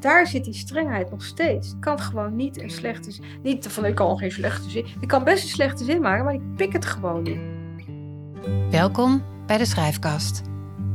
[0.00, 1.68] daar zit die strengheid nog steeds.
[1.68, 3.24] Het kan gewoon niet een slechte zin.
[3.42, 4.86] Niet van ik kan geen slechte zin.
[5.00, 7.40] Ik kan best een slechte zin maken, maar ik pik het gewoon niet.
[8.70, 10.42] Welkom bij de Schrijfkast.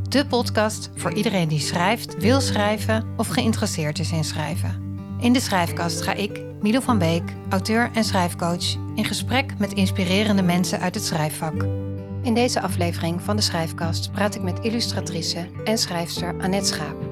[0.10, 4.90] De podcast voor iedereen die schrijft, wil schrijven of geïnteresseerd is in schrijven.
[5.20, 10.44] In de Schrijfkast ga ik, Milo van Beek, auteur en schrijfcoach, in gesprek met inspirerende
[10.44, 11.64] mensen uit het schrijfvak.
[12.24, 17.11] In deze aflevering van de Schrijfkast praat ik met illustratrice en schrijfster Annette Schaap.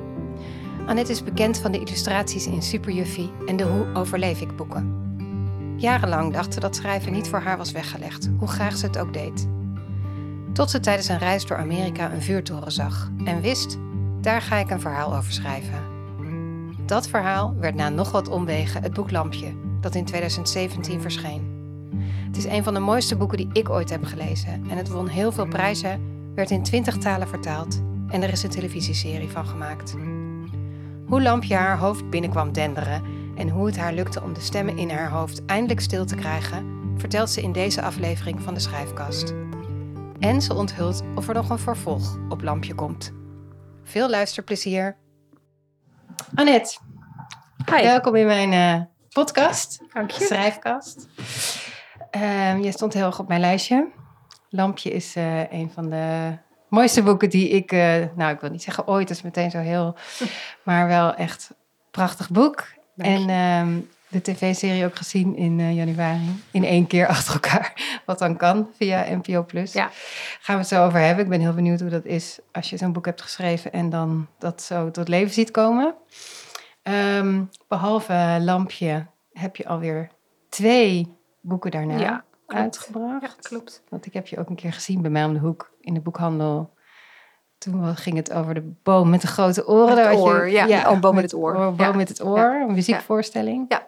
[0.89, 4.93] Annette is bekend van de illustraties in Superjuffie en de Hoe overleef ik boeken.
[5.77, 9.13] Jarenlang dacht ze dat schrijven niet voor haar was weggelegd, hoe graag ze het ook
[9.13, 9.47] deed.
[10.53, 13.77] Tot ze tijdens een reis door Amerika een vuurtoren zag en wist,
[14.21, 15.83] daar ga ik een verhaal over schrijven.
[16.85, 21.57] Dat verhaal werd na nog wat omwegen het boek Lampje, dat in 2017 verscheen.
[22.25, 25.07] Het is een van de mooiste boeken die ik ooit heb gelezen en het won
[25.07, 26.01] heel veel prijzen,
[26.35, 29.95] werd in 20 talen vertaald en er is een televisieserie van gemaakt.
[31.09, 33.03] Hoe Lampje haar hoofd binnenkwam denderen
[33.35, 36.93] en hoe het haar lukte om de stemmen in haar hoofd eindelijk stil te krijgen,
[36.97, 39.33] vertelt ze in deze aflevering van de Schrijfkast.
[40.19, 43.13] En ze onthult of er nog een vervolg op Lampje komt.
[43.83, 44.97] Veel luisterplezier.
[46.35, 46.79] Annette,
[47.65, 47.83] Hi.
[47.83, 50.23] welkom in mijn eh, podcast, Dank je.
[50.23, 51.07] Schrijfkast.
[52.11, 53.91] Ehm, je stond heel erg op mijn lijstje.
[54.49, 56.37] Lampje is eh, een van de
[56.69, 59.57] mooiste boeken die ik, eh, nou ik wil niet zeggen ooit, dat is meteen zo
[59.57, 59.95] heel,
[60.63, 61.51] maar wel echt
[61.91, 62.67] prachtig boek.
[62.95, 68.01] Dank en ehm, de tv-serie ook gezien in eh, januari, in één keer achter elkaar,
[68.05, 69.43] wat dan kan via NPO+.
[69.43, 69.73] Plus.
[69.73, 69.89] Ja.
[70.39, 71.23] Gaan we het zo over hebben.
[71.23, 74.27] Ik ben heel benieuwd hoe dat is als je zo'n boek hebt geschreven en dan
[74.39, 75.95] dat zo tot leven ziet komen.
[76.83, 80.09] Ehm, behalve Lampje heb je alweer
[80.49, 83.21] twee boeken daarna Ja, uitgebracht.
[83.21, 83.83] Ja, klopt.
[83.89, 86.01] Want ik heb je ook een keer gezien bij mij om de hoek in de
[86.01, 86.73] boekhandel.
[87.57, 89.87] Toen ging het over de boom met de grote oren.
[89.87, 90.91] Het Daar had je- oor, ja.
[90.91, 91.53] Oh, boom met het oor.
[91.53, 91.91] boom Ja.
[91.93, 93.65] met het oor, een muziekvoorstelling.
[93.69, 93.87] Ja.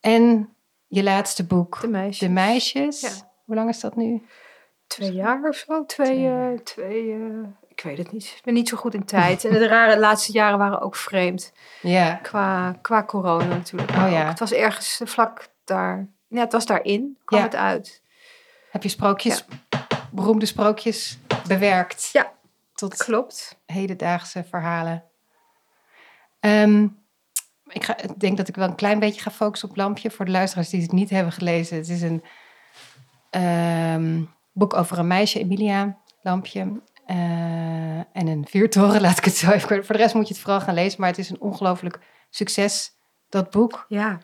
[0.00, 0.54] En
[0.86, 2.18] je laatste boek, De meisjes.
[2.18, 3.00] De Meisjes.
[3.00, 3.10] Ja.
[3.44, 4.22] Hoe lang is dat nu?
[4.86, 5.86] Twee jaar of zo.
[5.86, 7.18] Twee, Twee eh, twee eh,
[7.68, 8.24] ik weet het niet.
[8.36, 9.44] Ik ben niet zo goed in tijd.
[9.44, 11.52] En de rare laatste jaren waren ook vreemd.
[11.82, 12.14] Ja.
[12.14, 13.90] Qua, qua corona natuurlijk.
[13.90, 14.10] Oh ook.
[14.10, 14.26] ja.
[14.28, 16.08] Het was ergens vlak daar.
[16.28, 17.18] Ja, het was daarin.
[17.24, 17.44] Kwam Ja.
[17.46, 18.02] het uit.
[18.70, 19.44] Heb je sprookjes,
[20.12, 21.18] beroemde sprookjes
[21.48, 22.10] bewerkt?
[22.12, 22.32] Ja.
[22.74, 23.58] Tot Klopt.
[23.66, 25.04] hedendaagse verhalen.
[26.40, 26.86] Ehm,
[27.68, 30.10] ik, ga, ik denk dat ik wel een klein beetje ga focussen op Lampje.
[30.10, 31.76] Voor de luisteraars die het niet hebben gelezen.
[31.76, 32.22] Het is een
[33.30, 34.22] ehm,
[34.52, 36.80] boek over een meisje, Emilia Lampje.
[37.06, 37.16] eh,
[37.98, 39.84] en een vuurtoren, laat ik het zo even.
[39.84, 41.00] Voor de rest moet je het vooral gaan lezen.
[41.00, 41.98] Maar het is een ongelooflijk
[42.30, 42.92] succes,
[43.28, 43.84] dat boek.
[43.88, 44.18] Ja.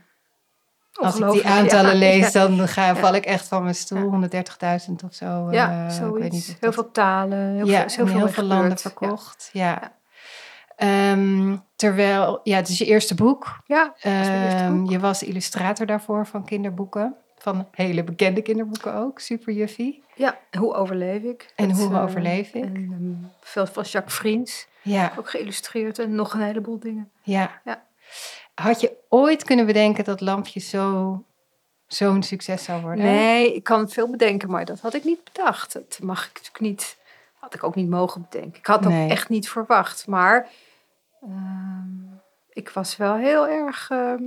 [1.00, 1.98] Als ik die aantallen ja.
[1.98, 2.47] lees, Ja.
[2.47, 4.10] dan ga, val ik echt van mijn stoel.
[4.10, 5.48] 130.000 of zo.
[5.50, 7.38] Ja, eh, ik weet niet heel dat- veel talen.
[7.54, 9.50] Heel ja, veel, is heel in veel, heel veel mee landen verkocht.
[9.53, 9.92] Ja.
[10.76, 13.59] Ehm, terwijl, ja, het is je eerste boek.
[13.66, 17.15] Ja, eerste Ehm, je was illustrator daarvoor van kinderboeken.
[17.38, 19.20] Van hele bekende kinderboeken ook.
[19.20, 20.03] Super Juffie.
[20.15, 21.53] Ja, hoe overleef ik?
[21.56, 22.65] En hoe eh, overleef ik?
[22.65, 24.66] En ehm, veel van Jacques Vriends.
[24.82, 27.10] Ja, Ook geïllustreerd en nog een heleboel dingen.
[27.22, 27.50] ja.
[27.65, 27.86] Ja.
[28.62, 31.24] Had je ooit kunnen bedenken dat Lampje zo,
[31.86, 33.04] zo'n succes zou worden?
[33.04, 35.72] Nee, ik kan veel bedenken, maar dat had ik niet bedacht.
[35.72, 36.97] Dat mag ik natuurlijk niet.
[37.34, 38.58] Had ik ook niet mogen bedenken.
[38.58, 39.04] Ik had Nee.
[39.04, 40.06] ook echt niet verwacht.
[40.06, 40.48] Maar
[41.22, 42.16] ehm,
[42.52, 43.91] ik was wel heel erg.
[43.91, 44.22] ehm,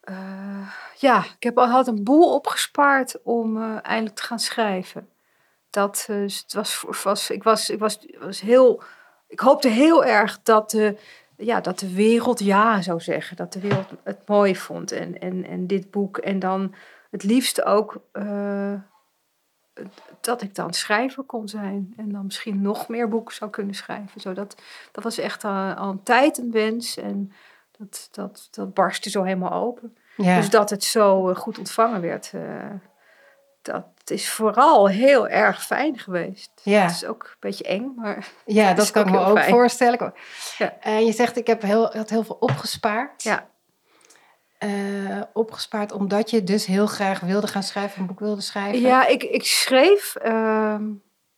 [0.00, 5.08] eh, ja, ik heb, al- had een boel opgespaard om eh, eindelijk te gaan schrijven.
[5.70, 8.82] Dat eh, dus het was, was, ik was, ik was, was heel.
[9.28, 10.98] Ik hoopte heel erg dat de,
[11.36, 13.36] ja, dat de wereld ja zou zeggen.
[13.36, 14.92] Dat de wereld het mooi vond.
[14.92, 16.18] En, en, en dit boek.
[16.18, 16.74] En dan
[17.10, 18.72] het liefst ook eh,
[20.20, 21.92] dat ik dan schrijver kon zijn.
[21.96, 24.20] En dan misschien nog meer boeken zou kunnen schrijven.
[24.20, 24.62] Zodat,
[24.92, 26.96] dat was echt al, al een tijd een wens.
[26.96, 27.32] En
[27.78, 29.96] dat, dat, dat barstte zo helemaal open.
[30.16, 30.36] Ja.
[30.36, 32.30] Dus dat het zo eh, goed ontvangen werd.
[32.34, 32.70] eh,
[33.62, 36.50] dat is vooral heel erg fijn geweest.
[36.62, 36.82] Ja.
[36.82, 39.50] Het is ook een beetje eng, maar ja, dat kan ik me ook fijn.
[39.50, 40.14] voorstellen.
[40.58, 40.76] Ja.
[40.80, 43.22] En je zegt, ik heb heel, had heel veel opgespaard.
[43.22, 43.46] ja.
[44.58, 48.80] Eh, opgespaard omdat je dus heel graag wilde gaan schrijven, een boek wilde schrijven.
[48.80, 50.14] Ja, ik, ik schreef.
[50.14, 50.84] ehm,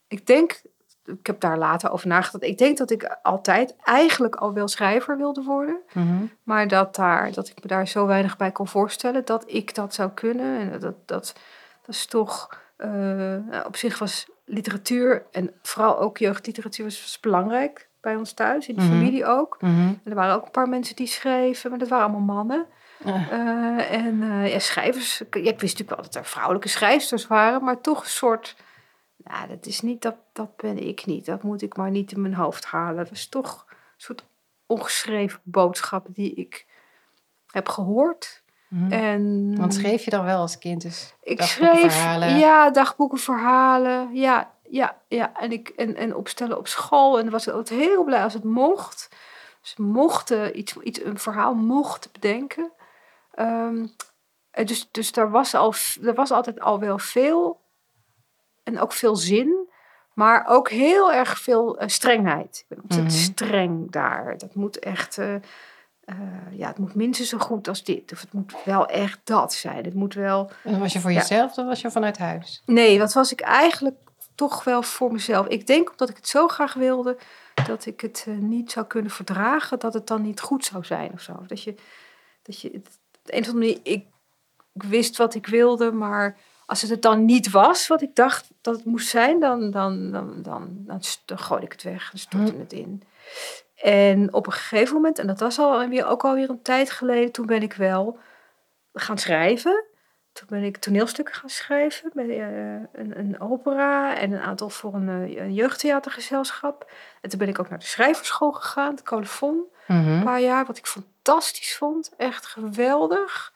[0.08, 0.61] ik denk.
[1.05, 2.44] Ik heb daar later over nagedacht.
[2.44, 5.81] Ik denk dat ik altijd eigenlijk al wel schrijver wilde worden.
[5.93, 6.25] Mhm.
[6.43, 9.94] Maar dat, daar, dat ik me daar zo weinig bij kon voorstellen dat ik dat
[9.94, 10.73] zou kunnen.
[10.73, 11.35] En dat, dat,
[11.87, 12.65] dat is toch.
[12.77, 18.33] eh, nou, op zich was literatuur en vooral ook jeugdliteratuur was, was belangrijk bij ons
[18.33, 18.91] thuis, in de Mhm.
[18.91, 19.56] familie ook.
[19.61, 19.73] Mhm.
[19.88, 22.67] En er waren ook een paar mensen die schreven, maar dat waren allemaal mannen.
[23.05, 27.27] Eh, en eh, ja, schrijvers, ik, ja, ik wist natuurlijk wel dat er vrouwelijke schrijfsters
[27.27, 28.56] waren, maar toch een soort,
[29.17, 31.27] nou, dat is niet, dat, dat ben ik niet.
[31.27, 33.05] Dat moet ik maar niet in mijn hoofd halen.
[33.05, 34.25] Dat is toch een soort
[34.67, 36.67] ongeschreven boodschappen die ik
[37.47, 38.43] heb gehoord.
[38.76, 38.93] Mhm.
[38.93, 42.38] En Want schreef je dan wel als kind dus ik schreef, verhalen?
[42.38, 45.32] ja, dagboeken, verhalen, ja, ja, ja.
[45.34, 47.19] En, ik, en, en opstellen op school.
[47.19, 49.08] En was ik altijd heel blij als het mocht.
[49.62, 52.73] Dus mochten iets, iets, een verhaal mochten bedenken.
[54.50, 57.61] En dus dus daar, was al, er was altijd al wel veel.
[58.64, 59.69] En ook veel zin.
[60.14, 62.58] Maar ook heel erg veel eh, strengheid.
[62.58, 63.22] Ik ben ontzettend Mhm.
[63.22, 64.38] streng daar.
[64.38, 65.19] Dat moet echt...
[65.19, 65.34] eh,
[66.06, 66.17] eh,
[66.58, 68.12] ja, het moet minstens zo goed als dit.
[68.12, 69.85] Of het moet wel echt dat zijn.
[69.85, 70.50] Het moet wel...
[70.64, 71.19] En was je voor Ja.
[71.19, 72.62] jezelf of was je vanuit huis?
[72.67, 73.97] Nee, dat was ik eigenlijk
[74.35, 75.47] toch wel voor mezelf.
[75.47, 77.17] Ik denk omdat ik het zo graag wilde,
[77.67, 81.12] dat ik het eh, niet zou kunnen verdragen, dat het dan niet goed zou zijn
[81.12, 81.43] of zo.
[81.47, 81.75] Dat je,
[82.43, 84.06] dat je het, op een of andere manier, ik,
[84.73, 86.37] ik wist wat ik wilde, maar
[86.67, 90.11] als het het dan niet was wat ik dacht dat het moest zijn, dan, dan,
[90.11, 91.00] dan, dan, dan,
[91.38, 92.58] gooide ik het weg en stortte Hm.
[92.58, 93.03] het in.
[93.93, 97.33] En op een gegeven moment, en dat was al weer, ook alweer een tijd geleden,
[97.33, 98.19] toen ben ik wel
[98.93, 99.85] gaan schrijven.
[100.33, 102.37] Toen ben ik toneelstukken gaan schrijven, met, eh,
[102.93, 106.91] een, een opera en een aantal voor een, eh, een jeugdtheatergezelschap.
[107.21, 110.09] En toen ben ik ook naar de schrijverschool gegaan, de Colofon, Mhm.
[110.09, 112.11] een paar jaar, wat ik fantastisch vond.
[112.17, 113.53] Echt geweldig.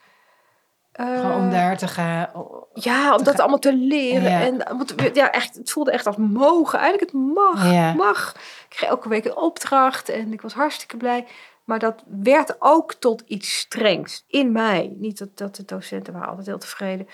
[1.06, 2.28] Gewoon om Eh, daar te gaan.
[2.74, 4.22] ja, om dat allemaal te leren.
[4.30, 4.40] Ja.
[4.40, 6.78] En te- ja, echt, het voelde echt als mogen.
[6.78, 7.92] Eigenlijk het mag, Ja.
[7.94, 8.32] mag.
[8.34, 11.26] Ik kreeg elke week een opdracht en ik was hartstikke blij.
[11.64, 14.92] Maar dat werd ook tot iets strengs in mij.
[14.96, 17.08] Niet dat, dat de docenten waren altijd heel tevreden.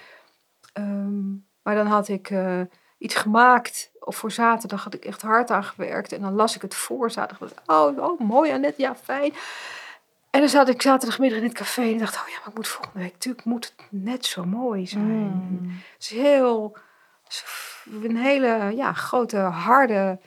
[0.73, 1.31] Ehm,
[1.63, 2.61] maar dan had ik eh,
[2.99, 3.91] iets gemaakt.
[4.01, 6.13] Of voor zaterdag had ik echt hard aan gewerkt.
[6.13, 7.51] En dan las ik het voor zaterdag.
[7.67, 9.33] Oh, oh mooi Annette, ja fijn.
[10.37, 12.69] En dan zat ik zaterdagmiddag in het café en dacht, oh ja, maar ik moet
[12.69, 15.05] volgende week, natuurlijk moet het net zo mooi zijn.
[15.07, 15.69] Mm.
[15.71, 16.77] Het is heel,
[18.03, 20.19] een hele ja, grote, harde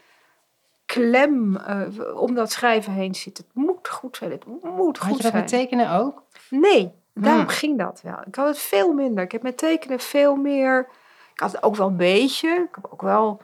[0.85, 1.81] klem eh,
[2.15, 3.37] om dat schrijven heen zit.
[3.37, 5.33] Het moet goed zijn, het moet Had goed je dat zijn.
[5.43, 6.23] met tekenen ook?
[6.49, 7.49] Nee, daarom Hmm.
[7.49, 8.17] ging dat wel.
[8.25, 9.23] Ik had het veel minder.
[9.23, 10.87] Ik heb met tekenen veel meer.
[11.33, 12.49] Ik had het ook wel een beetje.
[12.49, 13.41] Ik heb ook wel.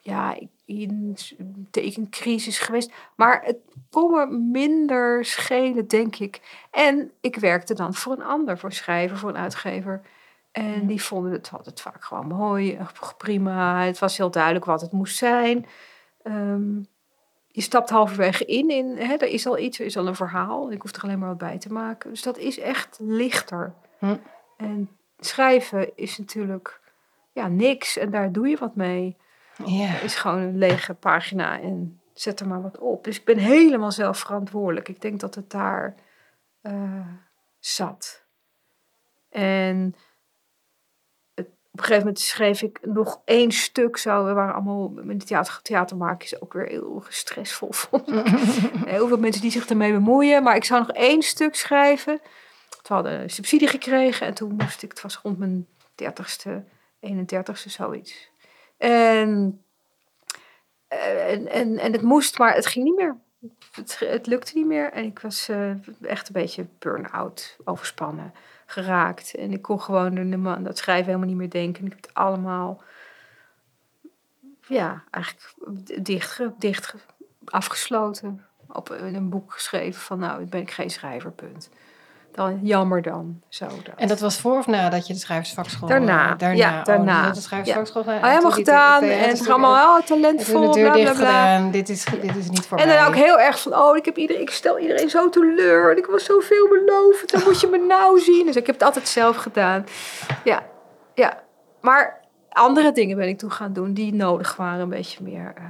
[0.00, 2.92] Ja, ik- in een tekencrisis geweest.
[3.14, 3.56] Maar het
[3.90, 6.64] kon me minder schelen, denk ik.
[6.70, 10.02] En ik werkte dan voor een ander, voor een schrijver, voor een uitgever.
[10.52, 12.88] En die vonden het altijd vaak gewoon mooi, eh,
[13.18, 13.84] prima.
[13.84, 15.66] Het was heel duidelijk wat het moest zijn.
[16.22, 16.76] Ehm,
[17.48, 20.72] je stapt halverwege in, in hè, er is al iets, er is al een verhaal.
[20.72, 22.10] Ik hoef er alleen maar wat bij te maken.
[22.10, 23.74] Dus dat is echt lichter.
[23.98, 24.16] Hm.
[24.56, 26.80] En schrijven is natuurlijk
[27.32, 29.16] ja, niks en daar doe je wat mee.
[29.66, 29.86] Ja.
[29.86, 33.04] Het is gewoon een lege pagina en zet er maar wat op.
[33.04, 34.88] Dus ik ben helemaal zelf verantwoordelijk.
[34.88, 35.94] Ik denk dat het daar
[36.60, 37.06] eh,
[37.58, 38.24] zat.
[39.30, 39.94] En
[41.34, 44.24] het- op een gegeven moment schreef ik nog één stuk zo.
[44.24, 47.72] We waren allemaal met de theater, theatermakers ook weer heel stressvol.
[47.82, 48.26] Vond ik.
[48.86, 50.42] Heel veel mensen die zich ermee bemoeien.
[50.42, 52.20] Maar ik zou nog één stuk schrijven.
[52.82, 54.26] We hadden een subsidie gekregen.
[54.26, 55.66] En toen moest ik, het was rond mijn
[56.02, 56.50] 30ste,
[57.00, 58.30] 31ste, zoiets.
[58.76, 59.62] En,
[60.88, 63.16] eh, en, en, en het moest, maar het ging niet meer.
[63.72, 64.92] Het, het lukte niet meer.
[64.92, 65.70] En ik was eh,
[66.02, 68.32] echt een beetje burn-out, overspannen,
[68.66, 69.34] geraakt.
[69.34, 71.84] En ik kon gewoon de- aan dat schrijven helemaal niet meer denken.
[71.84, 72.82] Ik heb het allemaal,
[74.66, 75.54] ja, eigenlijk
[76.04, 76.98] dicht, dicht ge-
[77.44, 78.46] afgesloten.
[78.68, 81.70] Op een boek geschreven van, nou, ben ik geen schrijver, punt.
[82.34, 83.94] Dan, jammer dan, zo dan.
[83.96, 85.88] En dat was voor of nadat je de schrijversvakschool...
[85.88, 86.32] Daarna.
[86.32, 86.56] eh, daarna.
[86.56, 87.24] Ja, Oh, daarna.
[87.24, 88.20] had de schrijversvakschool gedaan.
[88.22, 91.14] Ah, helemaal toen die gedaan en het theaterstuk- allemaal oh, En toen talentvol, de deur
[91.14, 91.68] bla.
[91.70, 92.96] Dit is, dit is niet voor En mij.
[92.96, 95.90] dan ook heel erg van, oh, ik, heb iedereen, ik stel iedereen zo teleur.
[95.90, 97.30] En ik was zo veelbelovend.
[97.32, 98.46] Dan moet je me nou zien.
[98.46, 99.84] Dus ik heb het altijd zelf gedaan.
[100.44, 100.62] Ja,
[101.14, 101.42] ja.
[101.80, 104.80] Maar andere dingen ben ik toen gaan doen die nodig waren.
[104.80, 105.64] Een beetje meer eh,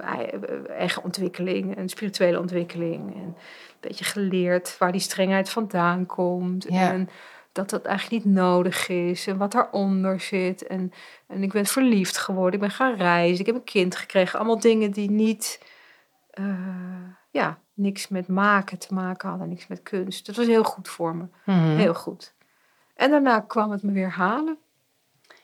[0.00, 3.14] eigen ontwikkeling en spirituele ontwikkeling.
[3.14, 3.34] En een
[3.80, 6.66] beetje geleerd waar die strengheid vandaan komt.
[6.68, 6.92] Ja.
[6.92, 7.08] En
[7.52, 9.26] dat dat eigenlijk niet nodig is.
[9.26, 10.66] En wat daaronder zit.
[10.66, 10.92] En,
[11.26, 12.54] en ik ben verliefd geworden.
[12.54, 13.40] Ik ben gaan reizen.
[13.40, 14.38] Ik heb een kind gekregen.
[14.38, 15.64] Allemaal dingen die niet...
[16.30, 16.44] eh,
[17.30, 19.48] ja, niks met maken te maken hadden.
[19.48, 20.26] Niks met kunst.
[20.26, 21.24] Dat was heel goed voor me.
[21.44, 21.76] Mhm.
[21.76, 22.34] Heel goed.
[22.94, 24.58] En daarna kwam het me weer halen.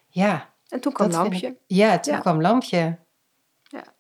[0.09, 1.47] Ja, En toen kwam Lampje.
[1.47, 2.21] ik- Ja, toen Ja.
[2.21, 2.99] kwam Lampje.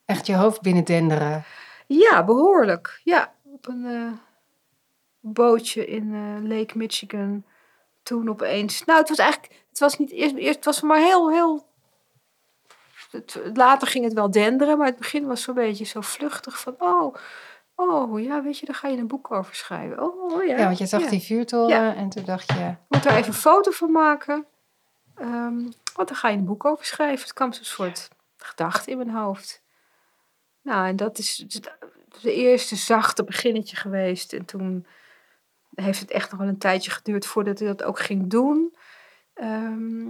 [0.05, 1.45] Echt je hoofd binnen denderen.
[1.87, 3.01] Ja, behoorlijk.
[3.05, 4.13] Ja, op een eh,
[5.21, 7.45] bootje in eh, Lake Michigan.
[8.03, 8.85] Toen opeens.
[8.85, 9.65] Nou, het was eigenlijk.
[9.69, 10.35] Het was niet eerst.
[10.35, 11.67] eerst het was maar heel, heel.
[13.11, 16.75] Het, later ging het wel denderen, maar het begin was zo'n beetje zo vluchtig van.
[16.79, 17.15] Oh,
[17.75, 20.03] oh ja, weet je, daar ga je een boek over schrijven.
[20.03, 20.57] Oh, oh ja.
[20.57, 21.09] Ja, want je zag ja.
[21.09, 21.95] die vuurtoren Ja.
[21.95, 22.69] en toen dacht je...
[22.69, 24.47] Ik moet daar even een foto van maken.
[25.15, 25.61] Ehm,
[25.95, 27.25] want dan ga je een boek over schrijven.
[27.25, 29.64] Het kwam zo'n soort gedachte in mijn hoofd.
[30.65, 31.45] Nou, en dat is.
[32.23, 34.33] de eerste zachte beginnetje geweest.
[34.33, 34.87] En toen
[35.75, 38.75] heeft het echt nog wel een tijdje geduurd voordat ik dat ook ging doen.
[39.35, 40.07] Ehm,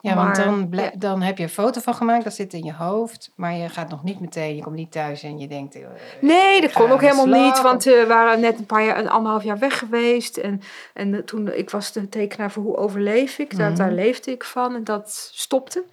[0.00, 0.90] Ja, want dan, ja.
[0.98, 3.32] dan heb je een foto van gemaakt, dat zit in je hoofd.
[3.36, 5.74] Maar je gaat nog niet meteen, je komt niet thuis en je denkt...
[5.74, 5.82] eh,
[6.20, 9.42] Nee, dat kon ook helemaal niet, want we waren net een paar jaar, een anderhalf
[9.42, 10.36] jaar weg geweest.
[10.36, 10.60] En,
[10.94, 13.78] en eh, toen, ik was de tekenaar voor Hoe overleef ik, daar, Mhm.
[13.78, 15.84] daar leefde ik van en dat stopte.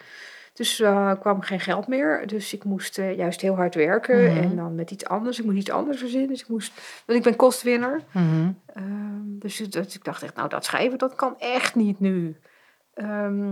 [0.54, 4.38] Dus eh kwam geen geld meer, dus ik moest eh, juist heel hard werken Mhm.
[4.44, 5.40] en dan met iets anders.
[5.40, 6.74] Ik moest iets anders verzinnen, dus ik moest,
[7.06, 8.02] want ik ben kostwinner.
[8.14, 8.52] Mhm.
[8.66, 12.40] Ehm, dus ik- dat, ik dacht echt, nou dat schrijven, dat kan echt niet nu.
[12.94, 13.52] Ehm,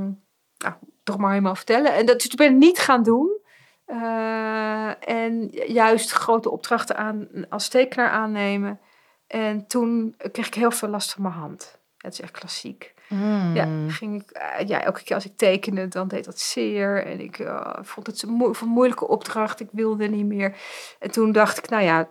[0.57, 1.93] nou, toch maar helemaal vertellen.
[1.93, 3.39] En dat dus toen ben ik niet gaan doen.
[3.85, 8.79] Eh, en juist grote opdrachten aan, als tekenaar aannemen.
[9.27, 11.79] En toen kreeg ik heel veel last van mijn hand.
[11.97, 12.93] Het is echt klassiek.
[13.11, 13.55] Mm.
[13.55, 17.05] Ja, ging ik, eh, ja, elke keer als ik tekende, dan deed dat zeer.
[17.05, 19.59] En ik eh, vond het een moe- een moeilijke opdracht.
[19.59, 20.55] Ik wilde niet meer.
[20.99, 22.09] En toen dacht ik, nou ja,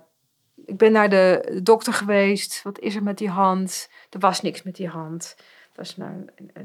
[0.67, 2.63] ik ben naar de dokter geweest.
[2.63, 3.91] Wat is er met die hand?
[4.11, 5.37] Er was niks met die hand.
[5.73, 5.97] Dat is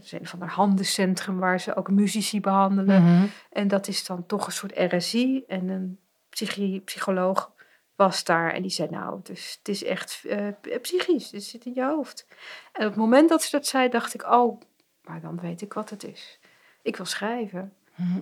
[0.01, 3.03] is een van de handencentrum waar ze ook muzici behandelen.
[3.03, 3.25] Mhm.
[3.51, 5.43] En dat is dan toch een soort RSI.
[5.47, 5.99] En een
[6.29, 7.51] psychi- psycholoog
[7.95, 8.51] was daar.
[8.51, 11.31] En die zei, nou, het is, het is echt eh, p- psychisch.
[11.31, 12.27] Het zit in je hoofd.
[12.71, 14.61] En op het moment dat ze dat zei, dacht ik, oh,
[15.01, 16.39] maar dan weet ik wat het is.
[16.81, 17.73] Ik wil schrijven.
[17.95, 18.19] Mhm.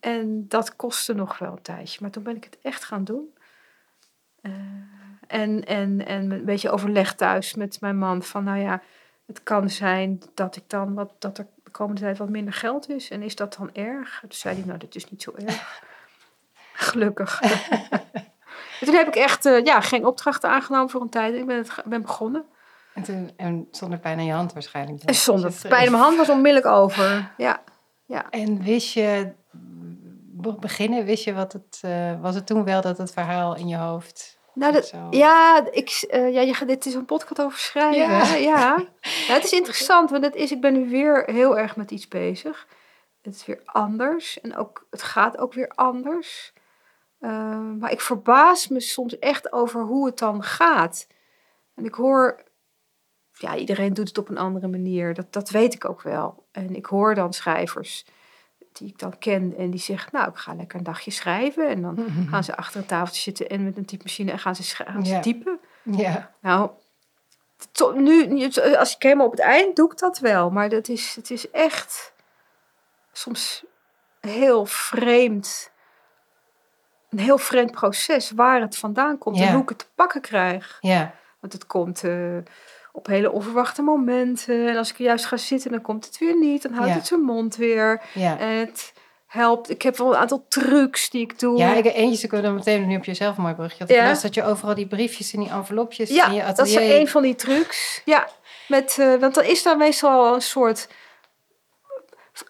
[0.00, 1.98] En dat kostte nog wel een tijdje.
[2.00, 3.34] Maar toen ben ik het echt gaan doen.
[4.40, 4.52] Eh,
[5.26, 8.22] en, en, en een beetje overleg thuis met mijn man.
[8.22, 8.82] Van nou ja,
[9.26, 12.88] het kan zijn dat ik dan wat, dat er de komende tijd wat minder geld
[12.88, 13.10] is.
[13.10, 14.18] En is dat dan erg?
[14.20, 15.82] Toen zei hij, nou, dat is niet zo erg.
[16.72, 17.40] Gelukkig.
[18.80, 21.34] En toen heb ik echt eh, ja, geen opdrachten aangenomen voor een tijd.
[21.34, 22.44] Ik ben, het, ben begonnen.
[22.94, 25.02] En, toen, en zonder pijn aan je hand waarschijnlijk.
[25.02, 27.32] En zonder Dus pijn in mijn hand was onmiddellijk over.
[27.36, 28.30] Ja.
[28.30, 29.32] En wist je,
[30.40, 33.68] be- beginnen, wist je wat het, eh, was het toen wel dat het verhaal in
[33.68, 34.92] je hoofd Nou, dat.
[35.10, 38.00] Ja, ik, eh, ja je, dit is een podcast over schrijven.
[38.00, 38.34] Ja.
[38.34, 38.36] Ja.
[39.28, 39.34] ja.
[39.34, 42.66] Het is interessant, want het is, ik ben nu weer heel erg met iets bezig.
[43.22, 46.52] Het is weer anders en ook, het gaat ook weer anders.
[47.18, 51.06] Eh, maar ik verbaas me soms echt over hoe het dan gaat.
[51.74, 52.42] En ik hoor,
[53.32, 55.14] ja, iedereen doet het op een andere manier.
[55.14, 56.46] Dat, dat weet ik ook wel.
[56.52, 58.04] En ik hoor dan schrijvers
[58.72, 61.68] die ik dan ken en die zeggen, nou, ik ga lekker een dagje schrijven.
[61.68, 64.62] En dan gaan ze achter een tafeltje zitten en met een typemachine en gaan ze,
[64.84, 65.58] gaan ze typen.
[65.82, 66.70] Ja, Nou,
[67.72, 70.50] to- nu, nu- als ik helemaal op het eind doe ik dat wel.
[70.50, 72.12] Maar dat is, het is echt
[73.12, 73.64] soms
[74.20, 75.70] heel vreemd.
[77.10, 79.46] Een heel vreemd proces waar het vandaan komt Ja.
[79.46, 80.78] en hoe ik het te pakken krijg.
[80.80, 82.36] ja, Want het komt eh,
[82.92, 84.68] op hele onverwachte momenten.
[84.68, 86.62] En als ik er juist ga zitten, dan komt het weer niet.
[86.62, 86.94] Dan houdt Ja.
[86.94, 88.02] het zijn mond weer.
[88.14, 88.38] ja.
[88.38, 88.92] En het
[89.26, 89.70] helpt.
[89.70, 91.58] Ik heb wel een aantal trucs die ik doe.
[91.58, 93.84] Ja, ik, eentje dan meteen nu op jezelf een mooi brugje.
[93.84, 94.14] Ik Ja.
[94.22, 96.74] dat je overal die briefjes en die envelopjes Ja, in je atelier...
[96.74, 98.02] dat is een van die trucs.
[98.04, 98.28] Ja,
[98.68, 100.88] met, eh, want dan is daar meestal een soort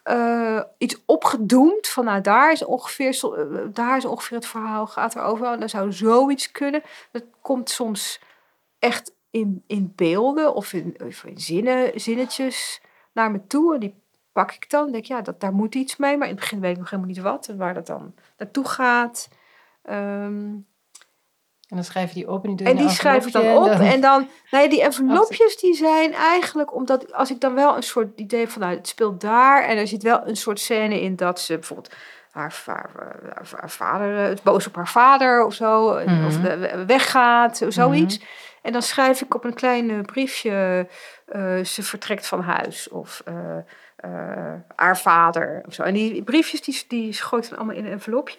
[0.02, 1.88] eh, iets opgedoemd.
[1.88, 5.46] Van nou, daar is, ongeveer, eh, daar is ongeveer het verhaal, gaat erover.
[5.46, 6.82] En dan zou zoiets kunnen.
[7.10, 8.20] Dat komt soms
[8.78, 12.80] echt in, in beelden of in, of in zinnen, zinnetjes
[13.12, 13.74] naar me toe.
[13.74, 13.94] En die
[14.32, 14.86] pak ik dan.
[14.86, 16.16] En denk ja, dat, daar moet iets mee.
[16.16, 17.48] Maar in het begin weet ik nog helemaal niet wat.
[17.48, 19.28] En waar dat dan naartoe gaat.
[19.82, 20.54] Ehm,
[21.68, 23.56] En dan schrijf je die op en die doe je en die schrijf ik dan
[23.56, 23.68] op.
[23.68, 27.82] En dan, nou ja, die envelopjes die zijn eigenlijk, omdat als ik dan wel een
[27.82, 29.62] soort idee van, nou, het speelt daar.
[29.64, 31.94] En er zit wel een soort scène in dat ze bijvoorbeeld
[32.30, 32.90] haar, haar,
[33.56, 35.92] haar vader, eh, is boos op haar vader of zo.
[36.06, 36.26] Mhm.
[36.26, 38.20] Of de- weggaat, zoiets.
[38.62, 40.86] En dan schrijf ik op een klein eh, briefje,
[41.26, 42.88] eh, ze vertrekt van huis.
[42.88, 43.56] Of eh,
[43.96, 45.82] eh, haar vader of zo.
[45.82, 48.38] En die briefjes, die, die gooi ik dan allemaal in een envelopje.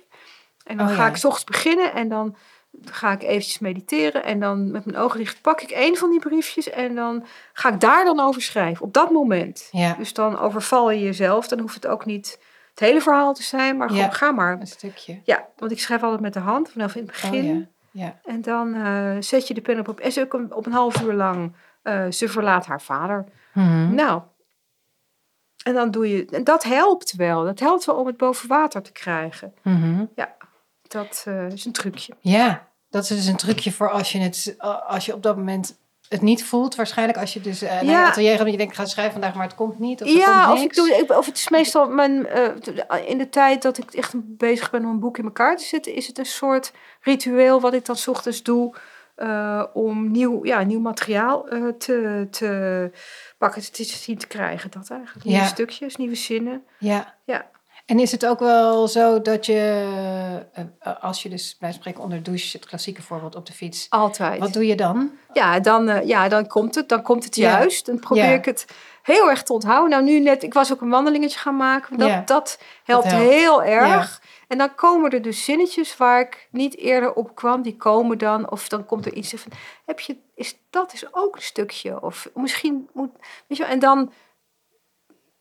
[0.64, 1.10] En dan Oh, ga ja.
[1.10, 2.36] ik 's ochtends beginnen en dan
[2.86, 4.24] ga ik eventjes mediteren.
[4.24, 6.70] En dan met mijn ogen dicht pak ik één van die briefjes.
[6.70, 9.68] En dan ga ik daar dan over schrijven, op dat moment.
[9.72, 11.48] Ja, Dus dan overval je jezelf.
[11.48, 14.10] Dan hoeft het ook niet het hele verhaal te zijn, maar gewoon Ja.
[14.12, 14.60] ga maar.
[14.60, 15.22] een stukje.
[15.24, 17.50] Ja, want ik schrijf altijd met de hand vanaf in het begin.
[17.52, 17.68] Oh, ja.
[17.92, 18.20] Ja.
[18.24, 19.88] En dan eh, zet je de pen op.
[19.88, 21.54] op en ze ook een- op een half uur lang.
[21.82, 23.26] eh, ze verlaat haar vader.
[23.54, 23.94] Mhm.
[23.94, 24.22] Nou.
[25.64, 26.26] En dan doe je.
[26.32, 27.44] En dat helpt wel.
[27.44, 29.54] Dat helpt wel om het boven water te krijgen.
[29.64, 30.06] Mhm.
[30.90, 32.14] Dat eh, is een trucje.
[32.20, 34.56] Ja, dat is dus een trucje voor als je, het,
[34.88, 35.78] als je op dat moment
[36.10, 36.76] het niet voelt.
[36.76, 39.14] Waarschijnlijk als je dus eh naar je atelier gaat en je denkt, ik ga schrijven
[39.14, 40.02] vandaag, maar het komt niet.
[40.02, 43.30] Of ja, komt of, ik doe, ik- of het is meestal mijn, eh, in de
[43.30, 46.18] tijd dat ik echt bezig ben om een boek in elkaar te zetten, is het
[46.18, 48.76] een soort ritueel wat ik dan 's ochtends doe
[49.16, 52.92] eh, om nieuw, ja, nieuw materiaal eh, te, te
[53.38, 54.72] pakken, te zien te krijgen.
[54.72, 55.26] Dat eigenlijk.
[55.26, 55.48] Nieuwe Ja.
[55.48, 56.64] stukjes, nieuwe zinnen.
[56.78, 57.16] Ja.
[57.26, 57.50] Ja.
[57.90, 59.88] En is het ook wel zo dat je,
[60.54, 60.64] eh,
[61.02, 64.40] als je dus bij spreken onder de douche, het klassieke voorbeeld op de fiets, Altijd.
[64.40, 65.12] wat doe je dan?
[65.34, 66.90] Ja, dan, eh, ja, dan komt het.
[66.90, 67.58] Dan komt het Ja.
[67.58, 67.86] juist.
[67.86, 68.34] Dan probeer Ja.
[68.34, 68.66] ik het
[69.04, 69.90] heel erg te onthouden.
[69.90, 71.98] Nou, nu net, ik was ook een wandelingetje gaan maken.
[71.98, 72.22] Dat, Ja.
[72.26, 73.30] dat helpt helpt.
[73.30, 74.22] heel erg.
[74.48, 77.62] En dan komen er dus zinnetjes waar ik niet eerder op kwam.
[77.62, 78.52] Die komen dan.
[78.52, 79.52] Of dan komt er iets van,
[79.86, 82.02] heb je, is dat is ook een stukje?
[82.02, 83.10] Of misschien moet,
[83.48, 83.72] weet je wel.
[83.74, 84.12] En dan,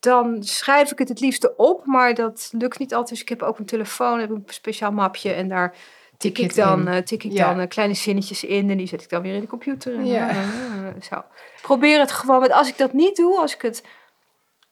[0.01, 1.87] dan schrijf ik het het liefste op.
[1.87, 3.11] Maar dat lukt niet altijd.
[3.11, 5.33] Dus ik heb ook een telefoon, heb een speciaal mapje.
[5.33, 5.75] En daar
[6.17, 7.49] tik ik dan, eh, tik ik Ja.
[7.49, 8.71] dan eh, kleine zinnetjes in.
[8.71, 9.95] En die zet ik dan weer in de computer.
[9.95, 10.29] En, Ja.
[10.29, 11.23] eh, eh, zo.
[11.63, 12.41] Probeer het gewoon.
[12.41, 13.85] Want als ik dat niet doe, als ik het...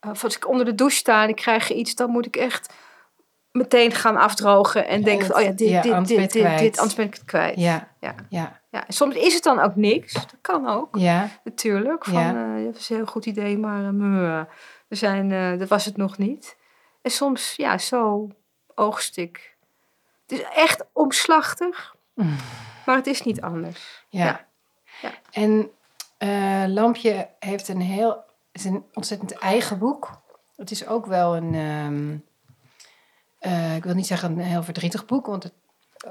[0.01, 2.73] eh, als ik onder de douche sta en ik krijg iets, dan moet ik echt
[3.53, 7.05] meteen gaan afdrogen en denken: van, oh ja, dit, ja, dit, dit, dit, anders ben
[7.07, 7.61] ik het kwijt.
[7.61, 8.15] Ja, Ja.
[8.29, 10.13] ja, Ja, soms is het dan ook niks.
[10.13, 11.29] Dat kan ook, ja.
[11.45, 12.05] natuurlijk.
[12.05, 12.57] Van, Ja.
[12.57, 13.95] eh, dat is een heel goed idee, maar
[14.89, 16.57] we zijn, eh, dat was het nog niet.
[17.03, 18.29] En soms, ja, zo
[18.75, 19.57] oogst ik.
[20.27, 22.37] Het is echt omslachtig, Mm.
[22.87, 24.05] maar het is niet anders.
[24.09, 24.25] Ja.
[24.25, 24.47] Ja.
[25.03, 25.13] Ja.
[25.31, 25.71] En
[26.19, 30.21] eh, Lampje heeft een heel, is een ontzettend eigen boek.
[30.57, 32.17] Het is ook wel een, ehm,
[33.39, 35.53] eh, ik wil niet zeggen een heel verdrietig boek, want het,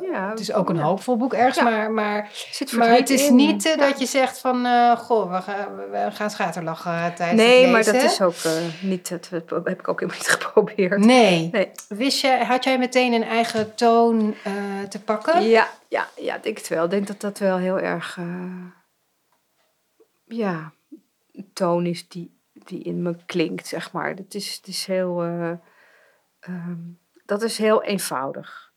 [0.01, 1.55] Ja, het is ook een hoopvol boek ergens.
[1.57, 1.63] Ja.
[1.63, 3.35] Maar, maar, Zit maar het is in.
[3.35, 7.61] niet eh, dat je zegt van, eh, goh, we gaan, we gaan schaterlachen tijdens Nee,
[7.61, 11.05] het maar dat is ook eh, niet, dat heb ik ook helemaal niet geprobeerd.
[11.05, 11.49] Nee.
[11.51, 11.71] Nee.
[11.87, 14.53] Wist je, had jij meteen een eigen toon eh,
[14.89, 15.43] te pakken?
[15.43, 16.83] Ja, ja, ja, ik denk het wel.
[16.83, 18.65] Ik denk dat dat wel heel erg, eh,
[20.25, 20.71] ja,
[21.31, 24.15] een toon is die, die in me klinkt, zeg maar.
[24.15, 25.51] Dat is, het is heel, eh,
[26.39, 26.79] ehm,
[27.25, 28.73] dat is heel eenvoudig.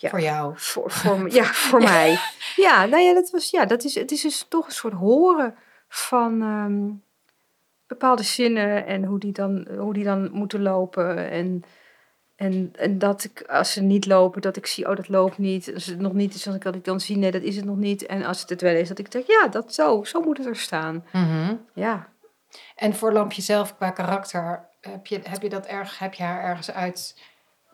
[0.00, 0.08] Ja.
[0.08, 0.52] Voor jou.
[0.56, 2.18] Voor, voor, ja, voor mij.
[2.56, 5.54] Ja, nou ja, dat was, ja, dat is, het is dus toch een soort horen
[5.88, 6.88] van ehm,
[7.86, 11.30] bepaalde zinnen en hoe die dan, hoe die dan moeten lopen.
[11.30, 11.64] En,
[12.36, 15.74] en, en dat ik, als ze niet lopen, dat ik zie, oh, dat loopt niet.
[15.74, 17.76] Als het nog niet is, dan kan ik dan zie, nee, dat is het nog
[17.76, 18.06] niet.
[18.06, 20.46] En als het het wel is, dat ik denk, ja, dat zo, zo moet het
[20.46, 21.04] er staan.
[21.12, 21.54] Mhm.
[21.74, 22.08] Ja.
[22.76, 26.42] En voor Lampje zelf qua karakter, heb je, heb je dat erg, heb je haar
[26.42, 27.16] ergens uit?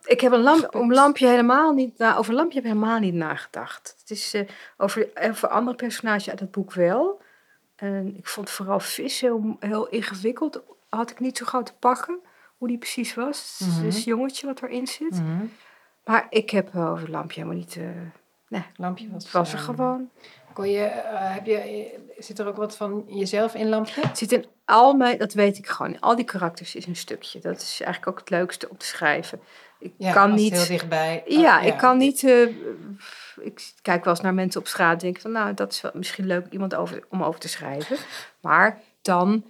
[0.06, 3.14] Ik heb een lamp, om lampje helemaal niet na, over lampje heb ik helemaal niet
[3.14, 3.94] nagedacht.
[4.00, 4.42] Het is eh,
[4.76, 7.20] over, over andere personages uit het boek wel.
[7.76, 10.62] En ik vond vooral vis heel, heel ingewikkeld.
[10.88, 12.18] Had ik niet zo gauw te pakken
[12.56, 13.56] hoe die precies was.
[13.58, 13.84] Het is Mhm.
[13.86, 15.20] een jongetje wat erin zit.
[16.04, 17.76] Maar ik heb over lampje helemaal niet.
[17.76, 20.10] eh Lampje was, er eh, gewoon.
[20.52, 24.00] Kon je, eh, heb je, zit er ook wat van jezelf in Lampje?
[24.06, 25.92] Het zit in al mijn, dat weet ik gewoon.
[25.92, 27.38] In al die karakters is een stukje.
[27.40, 29.40] Dat is eigenlijk ook het leukste om te schrijven.
[29.78, 30.52] Ik Ja, kan niet.
[30.52, 31.22] heel dichtbij.
[31.26, 32.22] Ja, Oh, ik kan niet.
[33.40, 35.90] ik kijk wel eens naar mensen op straat en denk van, nou, dat is wel
[35.94, 37.96] misschien leuk iemand over, om over te schrijven.
[38.40, 39.44] Maar dan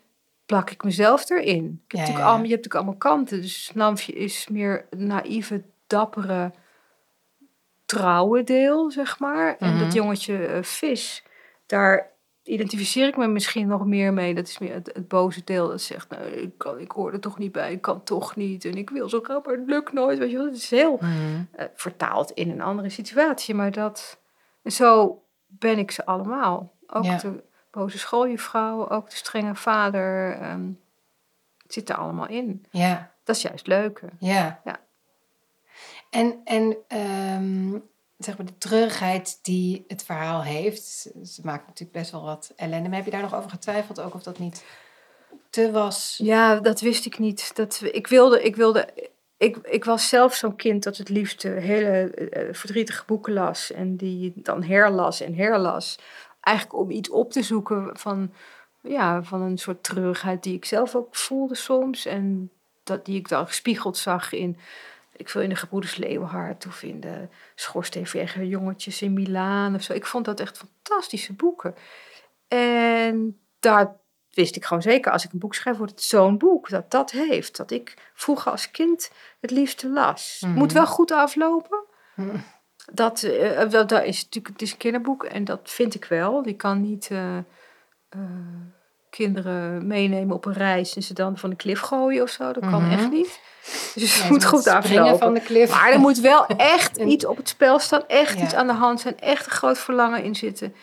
[0.46, 1.44] plak ik mezelf erin.
[1.84, 2.24] Ik heb Ja, natuurlijk ja, ja.
[2.24, 3.40] allemaal, je hebt natuurlijk allemaal kanten.
[3.40, 6.52] Dus Lampje is meer naïeve, dappere,
[7.86, 9.56] trouwe deel, zeg maar.
[9.58, 9.78] En Mhm.
[9.84, 11.22] dat jongetje eh, vis,
[11.66, 12.10] daar
[12.46, 14.34] identificeer ik me misschien nog meer mee.
[14.34, 17.20] Dat is meer het, het boze deel dat zegt, nou, ik, kan, ik hoor er
[17.20, 18.64] toch niet bij, ik kan toch niet.
[18.64, 20.18] En ik wil zo graag, maar het lukt nooit.
[20.18, 21.10] Weet je wel, het is heel Mhm.
[21.52, 23.54] eh, vertaald in een andere situatie.
[23.54, 24.18] Maar dat,
[24.64, 26.72] zo ben ik ze allemaal.
[26.86, 27.16] Ook Ja.
[27.16, 30.32] de boze schooljuffrouw, ook de strenge vader.
[30.32, 30.66] ehm,
[31.62, 32.64] het zit er allemaal in.
[32.70, 34.08] Ja, Dat is juist leuker.
[34.18, 34.60] ja.
[34.64, 34.80] Ja.
[36.10, 37.78] En, en ehm,
[38.18, 40.82] zeg maar de treurigheid die het verhaal heeft,
[41.24, 42.88] ze- maakt natuurlijk best wel wat ellende.
[42.88, 44.64] Maar heb je daar nog over getwijfeld, ook of dat niet
[45.50, 46.20] te was?
[46.22, 47.56] Ja, dat wist ik niet.
[47.56, 48.88] Dat, ik wilde, ik wilde,
[49.36, 53.72] ik, ik was zelf zo'n kind dat het liefst eh, hele eh, verdrietige boeken las.
[53.72, 55.98] En die dan herlas en herlas.
[56.40, 58.32] Eigenlijk om iets op te zoeken van,
[58.80, 62.06] ja, van een soort treurigheid die ik zelf ook voelde soms.
[62.06, 62.50] En
[62.84, 64.56] dat, die ik dan gespiegeld zag in,
[65.16, 69.92] ik wil in de Gebroeders Leeuwenhard of in de Schoorsteenveger jongetjes in Milaan of zo.
[69.92, 71.74] Ik vond dat echt fantastische boeken.
[72.48, 73.96] En daar
[74.30, 77.10] wist ik gewoon zeker, als ik een boek schrijf, wordt het zo'n boek dat dat
[77.10, 77.56] heeft.
[77.56, 80.36] Dat ik vroeger als kind het liefste las.
[80.40, 80.74] Het Moet Mhm.
[80.76, 81.84] wel goed aflopen.
[82.14, 82.36] Mhm.
[82.92, 86.42] Dat, eh, dat, dat is natuurlijk, het is een kinderboek en dat vind ik wel.
[86.42, 87.36] Die kan niet eh,
[88.08, 88.20] eh,
[89.16, 92.52] kinderen meenemen op een reis en ze dan van de klif gooien of zo.
[92.52, 92.90] Dat kan Mhm.
[92.92, 93.40] echt niet.
[93.94, 95.18] Dus het Nee, moet goed aflopen.
[95.18, 95.70] van de klif.
[95.70, 98.44] Maar er moet wel echt En- iets op het spel staan, echt Ja.
[98.44, 100.74] iets aan de hand zijn, echt een groot verlangen in zitten.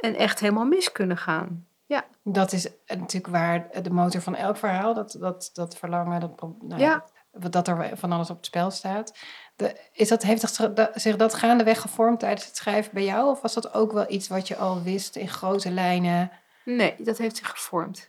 [0.00, 1.66] En echt helemaal mis kunnen gaan.
[1.86, 6.30] Ja, Dat is natuurlijk waar de motor van elk verhaal, dat, dat, dat verlangen, dat,
[6.60, 7.04] nou Ja.
[7.32, 9.12] dat, er van alles op het spel staat.
[9.56, 13.30] De, is dat, heeft zich dat- zich dat gaandeweg gevormd tijdens het schrijven bij jou?
[13.30, 16.30] Of was dat ook wel iets wat je al wist in grote lijnen?
[16.64, 18.08] Nee, dat heeft zich gevormd.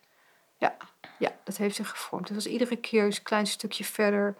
[0.57, 0.75] Ja,
[1.19, 2.27] ja dat heeft zich gevormd.
[2.27, 4.35] Het was iedere keer een klein stukje verder.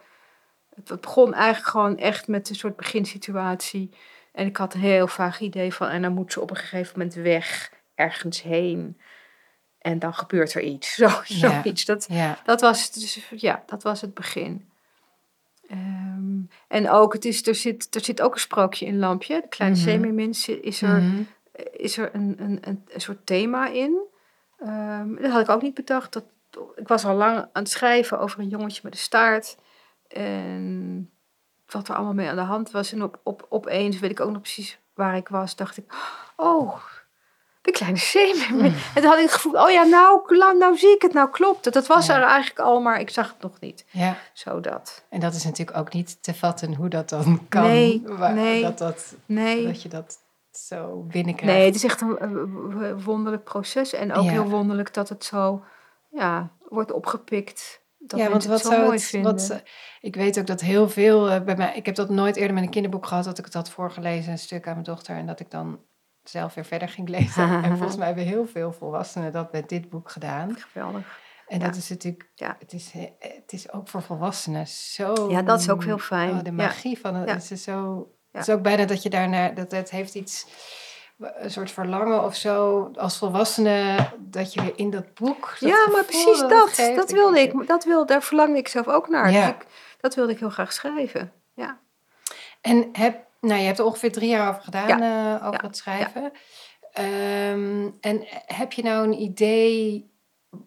[0.74, 3.90] Het begon eigenlijk gewoon echt met een soort beginsituatie.
[4.32, 6.98] En ik had een heel vaag idee van, en dan moet ze op een gegeven
[6.98, 9.00] moment weg, ergens heen.
[9.78, 10.94] En dan gebeurt er iets.
[10.94, 11.22] Zo, Ja.
[11.62, 11.84] zoiets.
[11.84, 12.38] Dat, Ja.
[12.44, 14.68] dat, was, dus, ja, dat was het begin.
[15.68, 19.40] Ehm, en ook, het is, er, zit, er zit ook een sprookje in Lampje.
[19.40, 19.84] De kleine Mhm.
[19.84, 21.22] zeemeermens is er Mhm.
[21.84, 23.98] Is er een, een, een, een soort thema in.
[24.58, 26.12] Ehm, dat had ik ook niet bedacht.
[26.12, 26.24] Dat,
[26.76, 29.56] ik was al lang aan het schrijven over een jongetje met een staart.
[30.08, 31.10] En
[31.66, 32.92] wat er allemaal mee aan de hand was.
[32.92, 35.84] En op, op, opeens, weet ik ook nog precies waar ik was, dacht ik...
[36.36, 36.76] Oh,
[37.62, 38.74] de kleine zeemeermin.
[38.94, 41.30] En toen had ik het gevoel, oh ja, nou, nou, nou zie ik het, nou
[41.30, 41.74] klopt het.
[41.74, 42.16] Dat was Ja.
[42.16, 43.84] er eigenlijk al, maar ik zag het nog niet.
[43.90, 44.16] ja.
[44.32, 45.04] Zo dat.
[45.08, 47.62] En dat is natuurlijk ook niet te vatten hoe dat dan kan.
[47.62, 48.62] Nee, Waar- nee.
[48.62, 49.66] Dat, dat, Nee.
[49.66, 50.18] dat je dat
[50.58, 51.56] zo binnenkrijgt.
[51.56, 53.92] Nee, het is echt een, wonderlijk proces.
[53.92, 54.30] En ook Ja.
[54.30, 55.64] heel wonderlijk dat het zo
[56.10, 57.82] ja, wordt opgepikt.
[57.98, 59.62] Dat ja, want wat het zo zou het, wat, ze-
[60.00, 61.74] ik weet ook dat heel veel eh, bij mij.
[61.76, 64.38] Ik heb dat nooit eerder met een kinderboek gehad dat ik het had voorgelezen, een
[64.38, 65.80] stuk aan mijn dochter, en dat ik dan
[66.22, 67.48] zelf weer verder ging lezen.
[67.64, 70.56] en volgens mij hebben heel veel volwassenen dat met dit boek gedaan.
[70.58, 71.18] Geweldig.
[71.48, 71.64] En Ja.
[71.66, 72.56] dat is natuurlijk, Ja.
[72.58, 75.30] het, is, he- het is ook voor volwassenen zo.
[75.30, 76.30] Ja, dat is ook heel fijn.
[76.30, 76.52] Oh, de Ja.
[76.52, 78.08] magie van het het is zo.
[78.38, 80.46] Het is ook bijna dat je daarnaar, dat het heeft iets,
[81.18, 85.56] een soort verlangen of zo als volwassene, dat je weer in dat boek.
[85.60, 86.92] dat Ja, maar precies dat.
[86.96, 87.66] Dat wilde ik.
[87.66, 89.30] Dat wil, daar verlangde ik zelf ook naar.
[89.30, 89.40] Ja.
[89.46, 89.66] Dus ik,
[90.00, 91.32] dat wilde ik heel graag schrijven.
[91.54, 91.78] Ja.
[92.60, 95.66] En heb, nou, je hebt er ongeveer drie jaar over gedaan, eh, over Ja.
[95.66, 96.32] het schrijven.
[96.92, 100.12] Ehm, en heb je nou een idee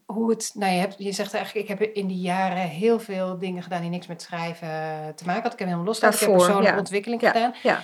[0.06, 3.38] hoe het, nou je, hebt, je zegt eigenlijk, ik heb in die jaren heel veel
[3.38, 4.67] dingen gedaan die niks met schrijven
[5.15, 5.54] te maken had.
[5.54, 6.80] Ik heb helemaal losgelaten, ik heb Daarvoor, persoonlijke ja.
[6.80, 7.32] ontwikkeling Ja.
[7.32, 7.54] gedaan.
[7.63, 7.82] ja.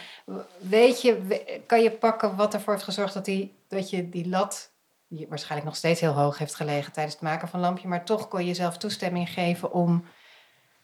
[0.58, 4.72] Weet je, kan je pakken wat ervoor heeft gezorgd dat, die, dat je die lat,
[5.08, 8.28] die waarschijnlijk nog steeds heel hoog heeft gelegen tijdens het maken van Lampje, maar toch
[8.28, 10.06] kon je jezelf toestemming geven om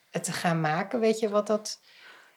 [0.10, 0.99] het te gaan maken?
[0.99, 1.79] Weet je wat dat...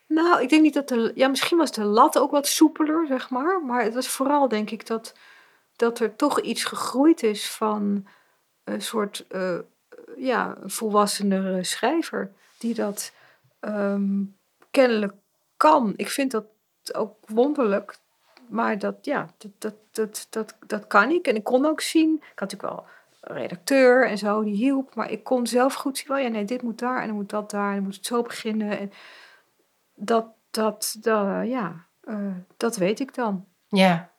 [0.06, 1.12] Nou, ik denk niet dat de...
[1.14, 3.62] Ja, misschien was de lat ook wat soepeler, zeg maar.
[3.64, 5.14] Maar het was vooral, denk ik, dat,
[5.76, 8.06] dat er toch iets gegroeid is van
[8.64, 9.24] een soort...
[9.28, 9.58] eh,
[10.16, 12.32] ja, volwassenere schrijver.
[12.58, 13.12] Die dat
[13.60, 14.24] ehm,
[14.70, 15.12] kennelijk
[15.56, 15.92] kan.
[15.96, 16.44] Ik vind dat
[16.92, 17.96] ook wonderlijk.
[18.48, 21.26] Maar dat, ja, dat, dat, dat, dat, kan ik.
[21.26, 22.14] En ik kon ook zien...
[22.14, 22.86] Ik had natuurlijk wel
[23.20, 24.94] een redacteur en zo, die hielp.
[24.94, 27.30] Maar ik kon zelf goed zien, oh ja, nee, dit moet daar en dan moet
[27.30, 27.68] dat daar.
[27.68, 28.78] En dan moet het zo beginnen.
[28.78, 28.92] En
[29.94, 33.46] dat, dat, dat ja, eh, dat weet ik dan.
[33.68, 34.11] Ja.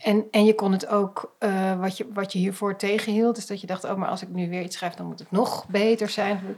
[0.00, 3.60] En, en je kon het ook, eh, wat, je, wat je hiervoor tegenhield, is dat
[3.60, 6.08] je dacht, oh, maar als ik nu weer iets schrijf, dan moet het nog beter
[6.08, 6.56] zijn.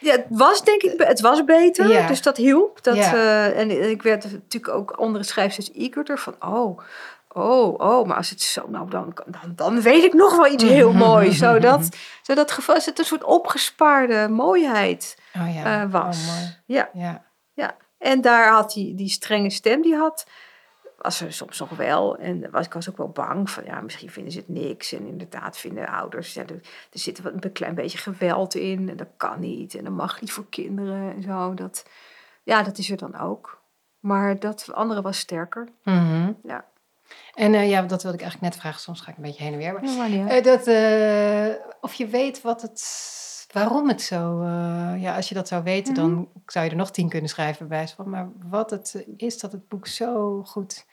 [0.00, 2.06] Ja, het was denk ik, het was beter, Ja.
[2.06, 2.82] dus dat hielp.
[2.82, 3.12] Dat, Ja.
[3.14, 6.78] eh, en ik werd natuurlijk ook andere schrijfsters eagerder van, oh,
[7.28, 10.64] oh, oh, maar als het zo, nou dan, dan, dan weet ik nog wel iets
[10.64, 11.38] heel moois.
[11.38, 11.88] Zodat,
[12.22, 16.18] zodat geval is het een soort opgespaarde mooiheid Oh ja, eh, was.
[16.28, 16.56] Oh, mooi.
[16.66, 17.24] ja, Ja.
[17.54, 17.76] ja.
[17.98, 20.26] En daar had die, die strenge stem die had,
[21.02, 22.16] was er soms nog wel.
[22.16, 24.92] En was, ik was ook wel bang van, ja, misschien vinden ze het niks.
[24.92, 26.60] En inderdaad vinden ouders, ja, er,
[26.92, 28.88] er zit wat, een klein beetje geweld in.
[28.88, 29.74] En dat kan niet.
[29.74, 31.54] En dat mag niet voor kinderen en zo.
[31.54, 31.86] Dat,
[32.42, 33.60] ja, dat is er dan ook.
[34.00, 35.68] Maar dat andere was sterker.
[35.84, 36.32] Mhm.
[36.42, 36.64] Ja.
[37.34, 39.52] En eh, ja, dat wilde ik eigenlijk net vragen, soms ga ik een beetje heen
[39.52, 39.72] en weer.
[39.72, 44.44] Maar, Ja, eh, dat, eh, of je weet wat het, waarom het zo,
[44.96, 46.02] ja, als je dat zou weten, Mhm.
[46.02, 47.88] dan zou je er nog tien kunnen schrijven bij.
[48.04, 50.86] Maar wat het is dat het boek zo goed,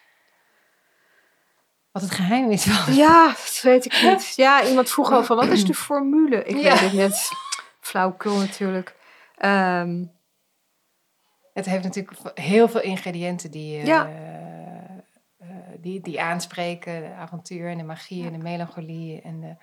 [1.99, 2.93] wat het geheim is van.
[2.95, 4.33] Ja, dat weet ik niet.
[4.35, 6.43] Ja, iemand vroeg al van, wat is de formule?
[6.43, 6.69] Ik Ja.
[6.71, 7.29] weet het net.
[7.79, 8.95] Flauwkul natuurlijk.
[9.37, 10.05] Ehm,
[11.53, 14.07] Het heeft natuurlijk heel veel ingrediënten die, eh, Ja.
[15.39, 15.47] eh,
[15.79, 17.01] die, die aanspreken.
[17.01, 19.55] De avontuur en de magie en de melancholie en de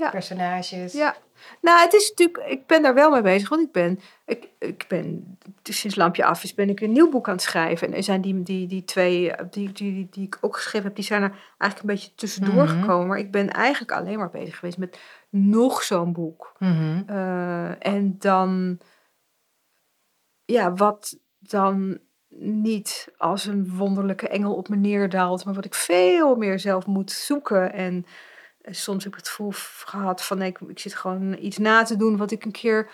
[0.00, 0.10] Ja.
[0.10, 0.92] personages.
[0.92, 1.16] Ja,
[1.60, 4.84] nou, het is natuurlijk, ik ben daar wel mee bezig, want ik ben, ik, ik
[4.88, 7.86] ben sinds Lampje af is, ben ik een nieuw boek aan het schrijven.
[7.88, 10.96] En er zijn die, die, die twee, die, die, die, die ik ook geschreven heb,
[10.96, 12.80] die zijn er eigenlijk een beetje tussendoor Mhm.
[12.80, 13.06] gekomen.
[13.06, 14.98] Maar ik ben eigenlijk alleen maar bezig geweest met
[15.30, 16.52] nog zo'n boek.
[16.58, 17.02] Mhm.
[17.06, 18.78] Eh, en dan,
[20.44, 21.98] ja, wat dan
[22.34, 27.10] niet als een wonderlijke engel op me neerdaalt, maar wat ik veel meer zelf moet
[27.10, 27.72] zoeken.
[27.72, 28.06] En
[28.62, 29.52] soms heb ik het gevoel
[29.84, 32.90] gehad van, nee, ik, ik zit gewoon iets na te doen wat ik een keer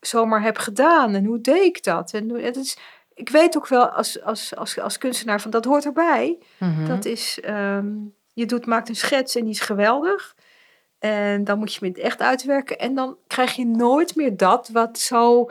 [0.00, 1.14] zomaar heb gedaan.
[1.14, 2.12] En hoe deed ik dat?
[2.12, 2.78] En het is,
[3.14, 6.38] ik weet ook wel als, als, als, als kunstenaar van dat hoort erbij.
[6.58, 6.86] Mhm.
[6.86, 7.88] Dat is, ehm,
[8.32, 10.34] je doet, maakt een schets en die is geweldig.
[10.98, 12.78] En dan moet je hem het echt uitwerken.
[12.78, 15.50] En dan krijg je nooit meer dat wat zo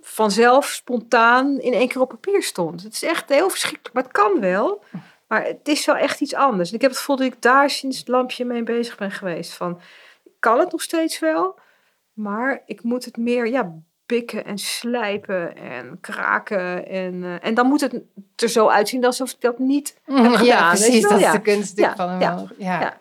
[0.00, 2.82] vanzelf, spontaan in één keer op papier stond.
[2.82, 4.84] Het is echt heel verschrikkelijk, maar het kan wel.
[5.30, 6.68] Maar het is wel echt iets anders.
[6.68, 9.52] En ik heb het gevoel dat ik daar sinds het lampje mee bezig ben geweest.
[9.52, 9.80] Van,
[10.24, 11.58] ik kan het nog steeds wel,
[12.12, 13.74] maar ik moet het meer ja,
[14.06, 16.86] pikken en slijpen en kraken.
[16.88, 18.02] En, eh, en dan moet het
[18.36, 20.44] er zo uitzien alsof ik dat niet heb gedaan.
[20.44, 21.02] Ja, precies.
[21.02, 22.20] Dat is de kunst Ja, van hem.
[22.20, 22.44] ja.
[22.58, 22.98] Ja.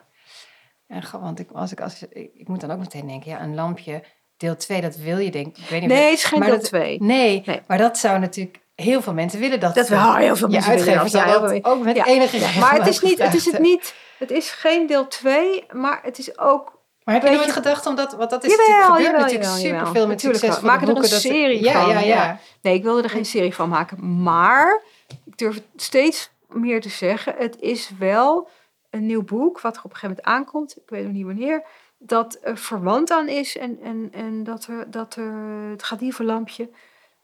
[0.88, 3.56] En want ik, als ik, als, ik, ik moet dan ook meteen denken, ja, een
[3.56, 4.04] lampje,
[4.38, 5.66] deel 2, dat wil je denk ik.
[5.70, 7.02] Weet niet Nee, het is geen maar deel dat- 2.
[7.02, 7.62] Nee, Nee.
[7.68, 9.76] maar dat zou natuurlijk, heel veel mensen willen dat.
[9.76, 11.32] Dat wel heel veel mensen willen uitgever dat.
[11.34, 12.06] Ja, dat ook met Ja.
[12.06, 13.96] enige Ja, maar het is, niet, het is het niet.
[14.18, 17.86] Het is geen deel 2, maar het is ook Maar heb je nooit je- gedacht,
[17.86, 20.52] omdat, want dat is Jawel, natuurlijk gebeurt jawel, natuurlijk superveel met Natuurlijk wel.
[20.52, 22.40] succesvolle Maak er een dat serie ja, van, Ja, ja, ja.
[22.62, 24.22] Nee, ik wilde er geen serie van maken.
[24.24, 24.82] Maar
[25.26, 27.34] ik durf het steeds meer te zeggen.
[27.38, 28.50] Het is wel
[28.90, 30.78] een nieuw boek, wat er op een gegeven moment aankomt.
[30.78, 31.64] Ik weet nog niet wanneer.
[31.98, 33.58] Dat er verwant aan is.
[33.58, 35.34] En, en, en dat er, dat er.
[35.72, 36.70] Het gaat niet over lampje.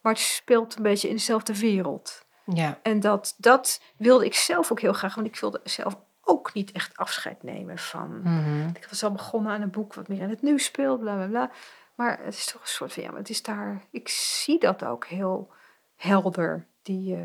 [0.05, 2.25] Maar het speelt een beetje in dezelfde wereld.
[2.45, 2.79] Ja.
[2.83, 5.15] En dat, dat wilde ik zelf ook heel graag.
[5.15, 8.21] Want ik wilde zelf ook niet echt afscheid nemen van.
[8.21, 8.67] Mhm.
[8.67, 11.27] Ik was al begonnen aan een boek wat meer in het nu speelt, bla bla
[11.27, 11.51] bla.
[11.95, 14.85] Maar het is toch een soort van, ja, maar het is daar, ik zie dat
[14.85, 15.51] ook heel
[15.95, 16.67] helder.
[16.81, 17.21] Die, eh,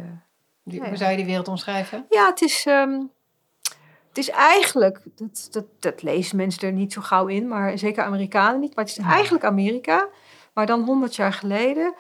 [0.62, 2.06] Die- Ja, Hoe zou je die wereld omschrijven?
[2.10, 3.00] ja, het is, ehm,
[4.08, 8.04] het is eigenlijk, dat, dat, dat lezen mensen er niet zo gauw in, maar zeker
[8.04, 8.74] Amerikanen niet.
[8.74, 10.08] Maar het is eigenlijk Amerika,
[10.54, 11.94] maar dan honderd jaar geleden,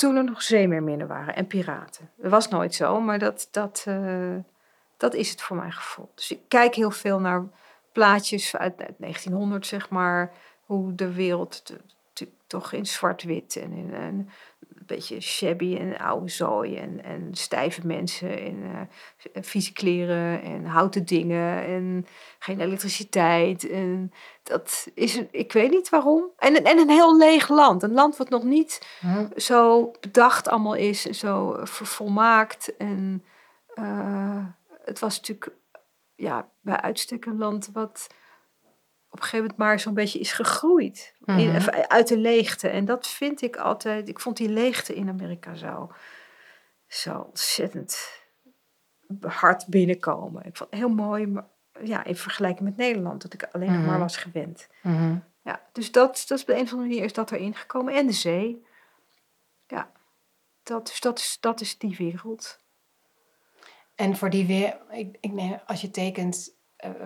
[0.00, 2.10] toen er nog zeemeerminnen waren en piraten.
[2.16, 4.36] Dat was nooit zo, maar dat, dat, eh,
[4.96, 6.10] dat is het voor mijn gevoel.
[6.14, 7.44] Dus ik kijk heel veel naar
[7.92, 10.32] plaatjes uit, uit 1900, zeg maar,
[10.64, 11.76] hoe de wereld
[12.46, 14.30] toch in zwart-wit en in een
[14.94, 18.62] beetje shabby en oude zooi en, en stijve mensen en
[19.32, 22.06] eh, vieze kleren en houten dingen en
[22.38, 23.68] geen elektriciteit.
[23.70, 26.24] En dat is, een- ik weet niet waarom.
[26.38, 27.82] En, een- en een heel leeg land.
[27.82, 29.26] Een land wat nog niet Hm?
[29.36, 32.76] zo bedacht allemaal is en zo vervolmaakt.
[32.76, 33.24] En
[33.74, 34.44] eh,
[34.84, 35.50] het was natuurlijk
[36.14, 38.06] ja, bij uitstek een land wat
[39.10, 41.14] op een gegeven moment maar zo'n beetje is gegroeid.
[41.24, 41.68] In- Mhm.
[41.68, 42.68] uit de leegte.
[42.68, 45.92] En dat vind ik altijd, ik vond die leegte in Amerika zo,
[46.86, 48.08] zo ontzettend
[49.20, 50.44] hard binnenkomen.
[50.46, 51.44] Ik vond het heel mooi, maar
[51.82, 53.86] ja, in vergelijking met Nederland, dat ik alleen nog Mhm.
[53.86, 54.68] maar was gewend.
[54.82, 55.16] Mhm.
[55.42, 57.94] Ja, dus dat, dat is op de een of andere manier is dat erin gekomen.
[57.94, 58.64] En de zee.
[59.66, 59.90] Ja,
[60.62, 62.58] dat, dus dat, is, dat is die wereld.
[63.94, 66.54] En voor die weer, ik, ik neem, als je tekent,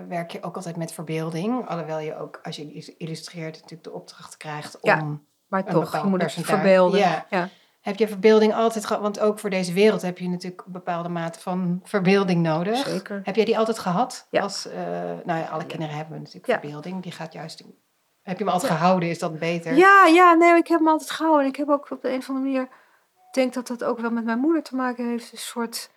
[0.09, 1.69] werk je ook altijd met verbeelding.
[1.69, 4.91] Alhoewel je ook, als je illustreert, natuurlijk de opdracht krijgt om...
[4.91, 5.19] Ja.
[5.47, 6.99] Maar Een toch, je moet het verbeelden.
[7.01, 7.27] Ja.
[7.31, 7.49] Ja.
[7.81, 9.03] Heb je verbeelding altijd gehad?
[9.03, 12.77] Want ook voor deze wereld heb je natuurlijk een bepaalde mate van verbeelding nodig.
[12.77, 13.21] Zeker.
[13.25, 14.27] Heb jij die altijd gehad?
[14.31, 14.43] Ja.
[14.43, 14.83] Als, eh,
[15.25, 17.03] nou ja, alle kinderen hebben natuurlijk verbeelding.
[17.03, 17.61] Die gaat juist...
[17.61, 17.79] in-
[18.23, 19.09] Heb je hem altijd gehouden?
[19.09, 19.75] Is dat beter?
[19.75, 21.43] Ja, ja, nee, ik heb hem altijd gehouden.
[21.45, 23.99] En ik heb ook op de een of andere manier, ik denk dat dat ook
[24.01, 25.91] wel met mijn moeder te maken heeft, een soort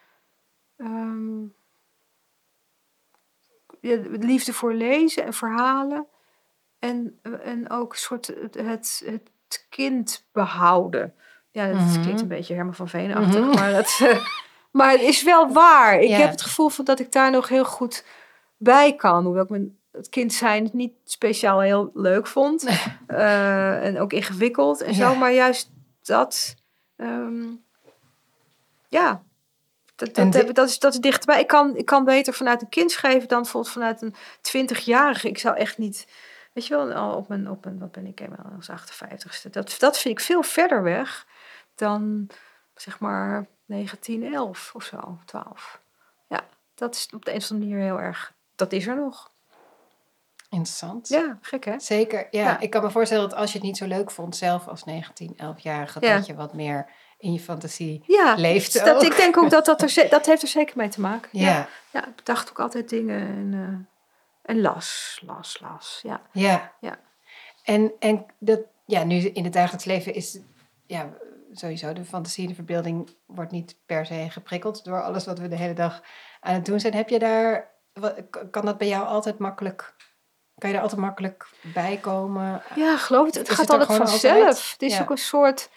[0.78, 1.44] ehm,
[4.20, 6.06] liefde voor lezen en verhalen.
[6.80, 11.14] En, en ook een soort het, het, het kind behouden.
[11.52, 12.02] Ja, dat Mhm.
[12.02, 13.56] klinkt een beetje Herman van Veenachtig, Mhm.
[13.60, 14.26] maar, het, eh,
[14.72, 16.00] maar het is wel waar.
[16.00, 16.18] Ik Ja.
[16.18, 18.06] heb het gevoel van dat ik daar nog heel goed
[18.58, 19.24] bij kan.
[19.26, 22.68] Hoewel ik mijn het kind zijn niet speciaal heel leuk vond.
[23.08, 25.12] Eh, en ook ingewikkeld en zo.
[25.12, 25.18] Ja.
[25.18, 26.56] Maar juist dat...
[26.96, 27.44] ehm,
[28.90, 29.24] ja,
[29.98, 31.40] dat, dat, is, dat is dichterbij.
[31.40, 35.28] Ik kan, ik kan beter vanuit een kind schrijven dan bijvoorbeeld vanuit een twintigjarige.
[35.28, 36.08] Ik zou echt niet...
[36.54, 39.50] Weet je wel, al op mijn, op mijn wat ben ik eenmaal als 58ste.
[39.52, 41.26] Dat, dat vind ik veel verder weg
[41.76, 42.30] dan
[42.76, 45.82] zeg maar 1911 of zo, 12.
[46.28, 46.44] Ja,
[46.76, 48.34] dat is op de een of andere manier heel erg...
[48.56, 49.32] Dat is er nog.
[50.50, 51.08] Interessant.
[51.08, 51.80] Ja, gek hè?
[51.80, 52.42] Zeker, ja.
[52.42, 52.60] Ja.
[52.60, 55.34] Ik kan me voorstellen dat als je het niet zo leuk vond, zelf als 19,
[55.34, 56.16] 11-jarige, Ja.
[56.16, 59.02] dat je wat meer in je fantasie Ja, leeft dus dat, ook.
[59.04, 61.30] ik denk ook dat dat, er, dat heeft er zeker mee te maken.
[61.32, 61.68] Ja, ja.
[61.92, 66.00] Ja, ik bedacht ook altijd dingen en, eh, en las, las, las.
[66.04, 66.22] Ja.
[66.32, 66.74] ja.
[66.80, 67.00] Ja.
[67.64, 70.40] En, en dat, ja, nu in het dagelijks leven is,
[70.86, 71.10] ja,
[71.52, 75.48] sowieso de fantasie en de verbeelding wordt niet per se geprikkeld door alles wat we
[75.48, 76.02] de hele dag
[76.40, 76.94] aan het doen zijn.
[76.94, 77.68] Heb je daar,
[78.52, 79.96] kan dat bij jou altijd makkelijk,
[80.58, 82.62] kan je daar altijd makkelijk bij komen?
[82.76, 83.36] ja, geloof het.
[83.36, 84.36] Het Is gaat het altijd vanzelf.
[84.38, 84.72] altijd?
[84.72, 85.02] Het is Ja.
[85.02, 85.70] ook een soort...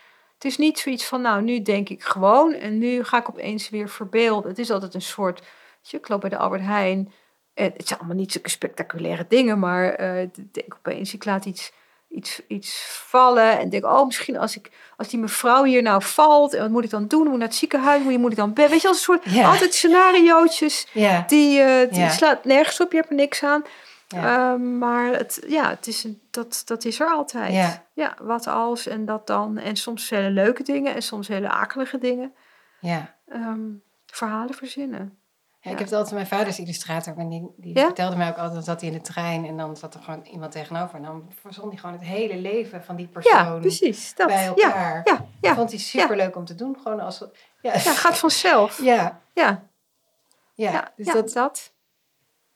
[0.42, 3.68] Het is niet zoiets van, nou, nu denk ik gewoon en nu ga ik opeens
[3.70, 4.50] weer verbeelden.
[4.50, 5.42] Het is altijd een soort...
[5.82, 7.12] je, Ik loop bij de Albert Heijn
[7.54, 11.44] en het zijn allemaal niet zulke spectaculaire dingen, maar eh, ik denk opeens, ik laat
[11.44, 11.72] iets,
[12.08, 16.54] iets, iets vallen en denk, oh, misschien als, ik, als die mevrouw hier nou valt,
[16.54, 17.22] en wat moet ik dan doen?
[17.22, 18.02] Moet ik naar het ziekenhuis?
[18.02, 18.52] Moet, moet ik dan...
[18.52, 19.24] bed- Weet je, als een soort...
[19.48, 20.86] Altijd scenariootjes
[21.26, 23.62] Die, eh, die slaat nergens op, je hebt er niks aan.
[24.14, 24.52] Ja.
[24.52, 27.82] Ehm, maar het, ja, het is dat, dat is er altijd.
[27.94, 28.14] Ja.
[28.22, 29.58] wat als en dat dan.
[29.58, 32.34] En soms hele leuke dingen en soms hele akelige dingen.
[32.80, 33.14] ja.
[33.28, 33.60] Ehm,
[34.06, 35.18] verhalen verzinnen.
[35.60, 37.16] Ja, ik heb het altijd mijn vaders illustrator.
[37.18, 39.76] En die, die vertelde mij ook altijd, dan zat hij in de trein en dan
[39.76, 40.94] zat er gewoon iemand tegenover.
[40.96, 44.14] En dan verzon hij gewoon het hele leven van die persoon Ja, precies.
[44.14, 44.26] Dat.
[44.26, 45.00] bij Ja, elkaar.
[45.04, 45.54] ja, Dat ja.
[45.54, 46.76] vond hij super leuk om te doen.
[46.82, 47.18] Gewoon als...
[47.62, 48.82] Ja, ja, gaat vanzelf.
[48.82, 48.94] ja,
[49.34, 49.62] Ja,
[50.54, 50.70] ja.
[50.72, 51.72] ja, dus ja, dat, dat.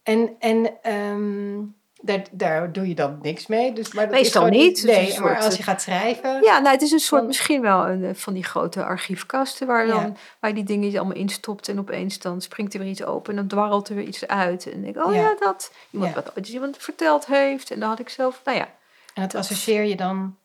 [0.05, 1.61] En, en ehm,
[2.03, 3.73] daar, daar doe je dan niks mee.
[3.73, 4.77] Dus, maar dat Meestal is gewoon niet.
[4.83, 6.43] Het Nee, maar als je gaat schrijven...
[6.43, 9.67] Ja, nou, het is een soort, Dan- misschien wel een, eh, van die grote archiefkasten
[9.67, 10.12] waar, dan, Ja.
[10.40, 13.37] waar je die dingen allemaal instopt en opeens dan springt er weer iets open en
[13.37, 14.64] dan dwarrelt er weer iets uit.
[14.67, 15.21] En dan denk ik, oh Ja.
[15.21, 15.73] ja, dat.
[15.90, 16.23] Iemand Ja.
[16.23, 18.69] wat ooit iemand verteld heeft en dan had ik zelf, nou ja.
[19.14, 20.37] En dat associeer je dan...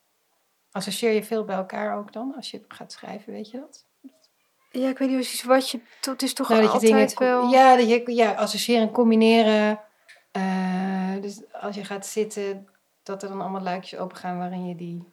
[0.72, 3.84] Associeer je veel bij elkaar ook dan, als je gaat schrijven, weet je dat?
[4.70, 7.32] Ja, ik weet niet precies wat je, het is toch Nou, dat je altijd dingen,
[7.32, 7.50] wel.
[7.50, 9.80] Ja, dat je ja, associëren en combineren.
[10.32, 12.68] Eh, dus als je gaat zitten,
[13.02, 15.12] dat er dan allemaal luikjes open gaan waarin je die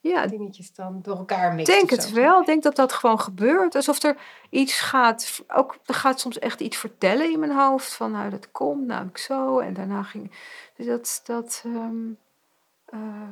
[0.00, 1.72] ja, dingetjes dan door elkaar Ik mixt.
[1.72, 2.40] denk of het wel.
[2.40, 3.74] Ik denk dat dat gewoon gebeurt.
[3.74, 4.16] Alsof er
[4.50, 5.42] iets gaat.
[5.48, 7.94] Ook, er gaat soms echt iets vertellen in mijn hoofd.
[7.94, 9.58] Van nou, dat komt namelijk zo.
[9.58, 10.30] En daarna ging.
[10.76, 11.20] Dus dat.
[11.24, 12.10] Dat, ehm,
[12.84, 13.28] eh,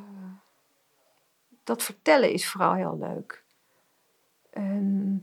[1.65, 3.43] dat vertellen is vooral heel leuk.
[4.51, 5.23] En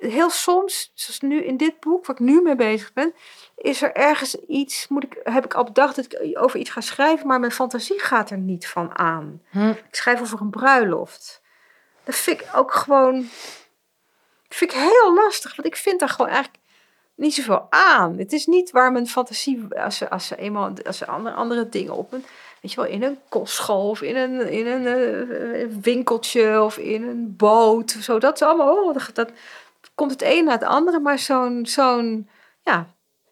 [0.00, 3.14] heel soms, zoals nu in dit boek, waar ik nu mee bezig ben,
[3.56, 6.80] is er ergens iets, moet ik, heb ik al bedacht dat ik over iets ga
[6.80, 9.42] schrijven, maar mijn fantasie gaat er niet van aan.
[9.50, 9.68] Hm.
[9.68, 11.42] Ik schrijf over een bruiloft.
[12.04, 13.14] Dat vind ik ook gewoon.
[14.48, 16.63] Dat vind ik heel lastig, want ik vind daar gewoon eigenlijk
[17.14, 18.18] niet zoveel aan.
[18.18, 21.68] Het is niet waar mijn fantasie, als ze, als ze eenmaal als ze andere, andere
[21.68, 22.24] dingen op een,
[22.60, 27.02] weet je wel, in een kostschool of in een, in een eh, winkeltje of in
[27.02, 28.18] een boot of zo.
[28.18, 29.30] Dat is allemaal, oh, dat, dat
[29.94, 32.28] komt het een na het andere, maar zo'n, zo'n,
[32.62, 32.86] ja.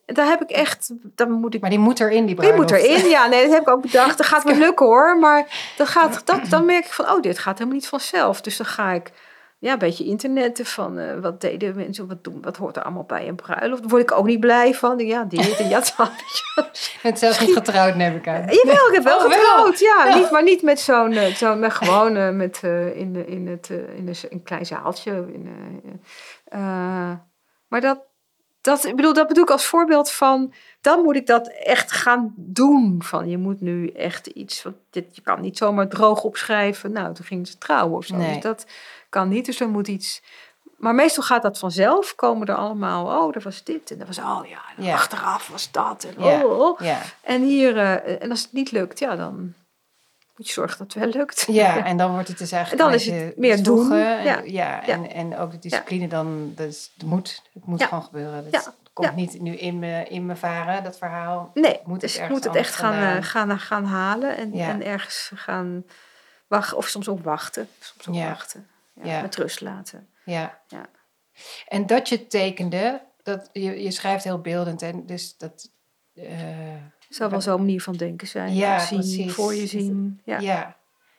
[0.07, 2.67] En daar heb ik echt, dan moet ik Maar die moet erin, die die moet
[2.67, 2.97] bruiloft.
[2.97, 3.27] erin, ja.
[3.27, 4.17] Nee, dat heb ik ook bedacht.
[4.19, 5.19] Dat gaat me lukken hoor.
[5.19, 8.41] Maar dan, gaat, dat, dan merk ik van, oh, dit gaat helemaal niet vanzelf.
[8.41, 9.13] Dus dan ga ik
[9.63, 13.05] ja, een beetje internetten van eh, wat deden mensen, wat doen, wat hoort er allemaal
[13.05, 13.81] bij een bruiloft.
[13.81, 14.99] Daar word ik ook niet blij van.
[14.99, 15.95] Ja, dit en dat.
[16.55, 18.41] Je bent zelfs niet getrouwd, neem ik aan.
[18.41, 19.31] Jawel, ik heb wel Oh, wel.
[19.31, 19.79] getrouwd.
[19.79, 23.47] Ja, Niet, maar niet met zo'n, eh, zo'n met gewoon eh, met, eh, in, in,
[23.47, 25.11] het, eh, in een klein zaaltje.
[25.13, 27.17] In, eh, eh,
[27.69, 28.01] maar dat,
[28.63, 32.33] dat, ik bedoel, dat bedoel ik als voorbeeld van, dan moet ik dat echt gaan
[32.37, 33.03] doen.
[33.03, 36.93] Van, je moet nu echt iets, want dit, je kan niet zomaar droog opschrijven.
[36.93, 38.17] Nou, toen gingen ze trouwen of zo.
[38.17, 38.33] Nee.
[38.33, 38.67] Dus dat
[39.09, 40.23] kan niet, dus er moet iets...
[40.77, 44.19] Maar meestal gaat dat vanzelf, komen er allemaal, oh, er was dit en er was,
[44.19, 44.95] oh ja, en Ja.
[44.95, 46.05] achteraf was dat.
[46.05, 46.81] En, oh.
[47.23, 49.55] En hier, eh, en als het niet lukt, ja, dan
[50.37, 51.47] moet je zorgen dat het wel lukt.
[51.63, 53.93] Ja, en dan wordt het dus eigenlijk En dan is het meer doen.
[53.93, 54.87] En, Ja.
[54.87, 58.51] En, en ook de discipline dan, dus het moet, het moet gewoon gebeuren.
[58.51, 58.75] Dat Ja.
[58.93, 61.51] komt niet nu in me, in me varen, dat verhaal.
[61.55, 65.31] Nee, Moet dus ergens moet het echt gaan, eh, gaan, gaan halen en, en ergens
[65.35, 65.85] gaan
[66.47, 66.77] wachten.
[66.77, 67.69] Of soms ook wachten.
[67.81, 68.29] Soms ook Ja.
[68.29, 68.67] wachten.
[68.95, 70.09] Met rust laten.
[70.25, 70.59] Ja.
[70.69, 70.87] Ja.
[71.69, 75.71] En dat je tekende, dat, je, je schrijft heel beeldend en dus dat...
[76.15, 76.29] eh,
[77.15, 78.55] zou wel zo'n manier van denken zijn.
[78.55, 79.33] Ja, zien, precies.
[79.35, 80.21] voor je zien.
[80.25, 80.39] Ja.
[80.39, 80.77] ja.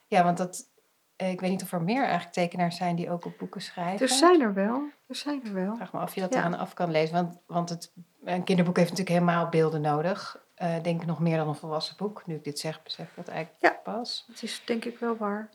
[0.08, 0.24] ja.
[0.24, 0.70] want dat...
[1.16, 4.08] eh, Ik weet niet of er meer eigenlijk tekenaars zijn die ook op boeken schrijven.
[4.08, 4.84] Er zijn er wel.
[5.08, 5.76] Er zijn er wel.
[5.76, 6.40] Vraag me af of je dat Ja.
[6.40, 7.16] eraan af kan lezen.
[7.16, 7.92] Want, want het,
[8.24, 10.42] een kinderboek heeft natuurlijk helemaal beelden nodig.
[10.56, 12.24] Eh, denk ik nog meer dan een volwassen boek.
[12.26, 13.80] Nu ik dit zeg, besef ik dat eigenlijk Ja.
[13.94, 14.26] pas.
[14.28, 15.50] Dat is denk ik wel waar.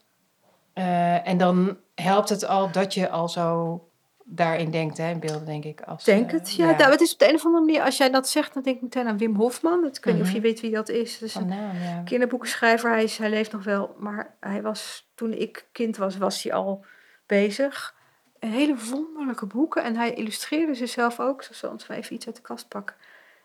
[0.73, 3.88] Eh, en dan helpt het al dat je al zo
[4.31, 5.81] daarin denkt, hè, in beelden, denk ik.
[5.81, 6.55] Als, Denk eh, het.
[6.55, 7.83] Ja, Nou, het is op de een of andere manier.
[7.83, 9.87] Als jij dat zegt, dan denk ik meteen aan Wim Hofman.
[9.87, 10.43] Ik weet niet of je Mhm.
[10.43, 11.23] weet wie dat is.
[11.27, 12.03] Van naam, ja.
[12.05, 12.91] kinderboekenschrijver.
[12.91, 16.53] Hij, is, hij leeft nog wel, maar hij was, toen ik kind was, was hij
[16.53, 16.85] al
[17.27, 17.95] bezig.
[18.39, 19.83] Een hele wonderlijke boeken.
[19.85, 21.43] En hij illustreerde ze zelf ook.
[21.43, 22.97] Zo zal ons even iets uit de kast pakken.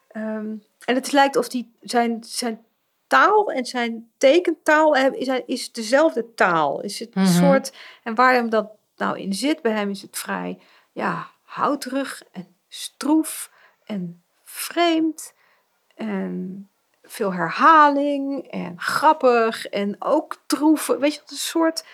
[0.08, 2.62] Ehm, en het lijkt of die, zijn, zijn
[3.08, 6.82] taal en zijn tekentaal is, is dezelfde taal.
[6.82, 7.32] Is het een Mhm.
[7.32, 8.67] soort, en waar hem dat
[9.04, 10.60] nou in zit, bij hem is het vrij
[10.92, 13.52] ja, houterig en stroef
[13.84, 15.34] en vreemd.
[15.96, 16.68] En
[17.04, 20.88] veel herhaling en grappig en ook troef.
[20.88, 21.86] Weet je, het is een soort.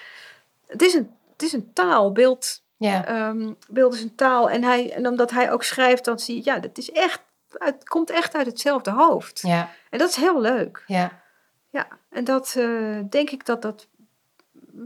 [0.68, 4.50] Het is een, het is een taal, beeld, Ja, ehm, beeld is een taal.
[4.50, 7.88] En, hij, en omdat hij ook schrijft, dan zie je, ja, dat is echt, het
[7.88, 9.40] komt echt uit hetzelfde hoofd.
[9.42, 10.84] ja, En dat is heel leuk.
[10.88, 11.28] ja.
[11.72, 13.88] Ja, en dat eh, denk ik dat dat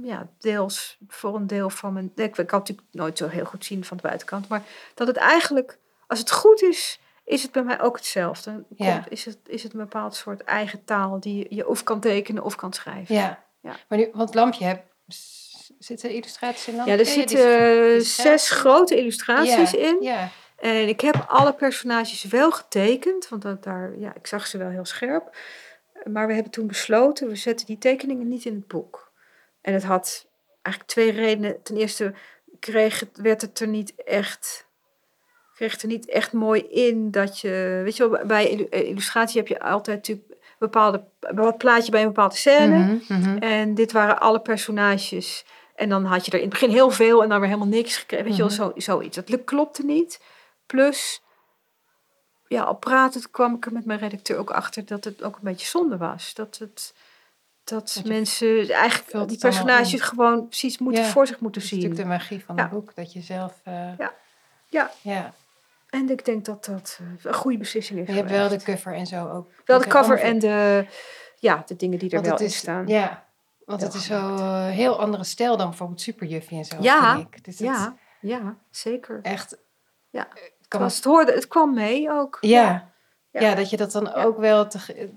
[0.03, 2.11] ja, deels voor een deel van mijn.
[2.15, 5.17] Ik, ik kan natuurlijk nooit zo heel goed zien van de buitenkant, maar dat het
[5.17, 5.77] eigenlijk,
[6.07, 8.51] als het goed is, is het bij mij ook hetzelfde.
[8.51, 9.05] Dan Ja.
[9.09, 12.55] is, het, is het een bepaald soort eigen taal die je- of kan tekenen of
[12.55, 13.15] kan schrijven.
[13.15, 13.43] ja.
[13.61, 13.75] Ja.
[13.87, 14.83] Maar nu, want lampje heb,
[15.79, 16.91] zitten illustraties in lampje?
[16.93, 19.97] Ja, er die- zitten eh, zes- zes grote illustraties ja, in.
[20.01, 24.57] Ja, En ik heb alle personages wel getekend, want dat daar, ja, ik zag ze
[24.57, 25.35] wel heel scherp.
[26.03, 29.11] Maar we hebben toen besloten, we zetten die tekeningen niet in het boek.
[29.63, 30.27] En het had
[30.61, 31.63] eigenlijk twee redenen.
[31.63, 32.13] Ten eerste
[32.59, 34.67] kreeg het, werd het er niet echt,
[35.53, 39.39] kreeg kreeg er niet echt mooi in dat je, weet je wel, bij eh, illustratie
[39.39, 42.77] heb je altijd natuurlijk een bepaalde, bepaald plaatje bij een bepaalde scène.
[42.77, 43.37] Mhm, mhm.
[43.37, 45.45] En dit waren alle personages.
[45.75, 47.97] En dan had je er in het begin heel veel en dan weer helemaal niks
[47.97, 48.25] gekregen.
[48.25, 49.15] Weet je wel, zo, zoiets.
[49.15, 50.21] Dat klopte niet.
[50.65, 51.23] Plus,
[52.47, 55.41] ja, op praten kwam ik er met mijn redacteur ook achter dat het ook een
[55.43, 56.33] beetje zonde was.
[56.33, 56.93] Dat het...
[57.63, 61.77] Dat mensen eigenlijk die het personages gewoon precies moeten Ja, voor zich moeten Dat is
[61.77, 62.09] natuurlijk zien.
[62.09, 62.61] de magie van Ja.
[62.61, 63.59] het boek, dat je zelf...
[63.63, 64.13] eh, Ja.
[64.69, 64.91] Ja.
[65.01, 65.33] ja.
[65.89, 68.05] En ik denk dat dat eh, een goede beslissing is.
[68.05, 69.51] Maar je hebt wel de cover en zo ook.
[69.65, 70.85] Wel de er cover en de,
[71.39, 72.87] ja, de dingen die er Want wel het in is, staan.
[72.87, 73.25] Ja,
[73.65, 77.15] want Heel het is zo eh, heel andere stijl dan bijvoorbeeld Superjuffie en zo, Ja,
[77.15, 77.43] vind ik.
[77.45, 79.19] Dus het Ja, ja, zeker.
[79.21, 79.57] echt...
[80.09, 80.27] Ja.
[80.69, 82.37] Het, was, het, hoorde, het kwam mee ook.
[82.41, 82.91] ja.
[83.31, 83.55] Ja.
[83.55, 84.67] Dat je dat dan ook wel...
[84.67, 85.09] Te,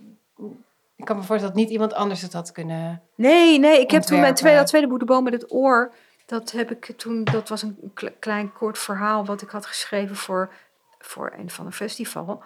[0.97, 3.03] ik kan me voorstellen dat niet iemand anders het had kunnen...
[3.15, 5.93] Nee, nee, ik heb toen mijn tweede, dat tweede boek, De Boom met het Oor.
[6.27, 10.17] Dat heb ik toen, dat was een kle- klein kort verhaal wat ik had geschreven
[10.17, 10.53] voor,
[10.99, 12.43] voor een van een festival.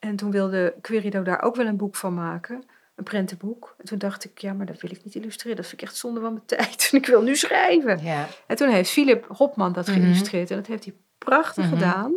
[0.00, 2.64] En toen wilde Querido daar ook wel een boek van maken.
[2.96, 3.74] Een prentenboek.
[3.78, 5.56] En toen dacht ik, ja, maar dat wil ik niet illustreren.
[5.56, 6.88] Dat vind ik echt zonde van mijn tijd.
[6.92, 8.02] En ik wil nu schrijven.
[8.02, 9.96] Ja, En toen heeft Philip Hopman dat Mhm.
[9.96, 10.50] geïllustreerd.
[10.50, 11.74] En dat heeft hij prachtig Mhm.
[11.74, 12.14] gedaan.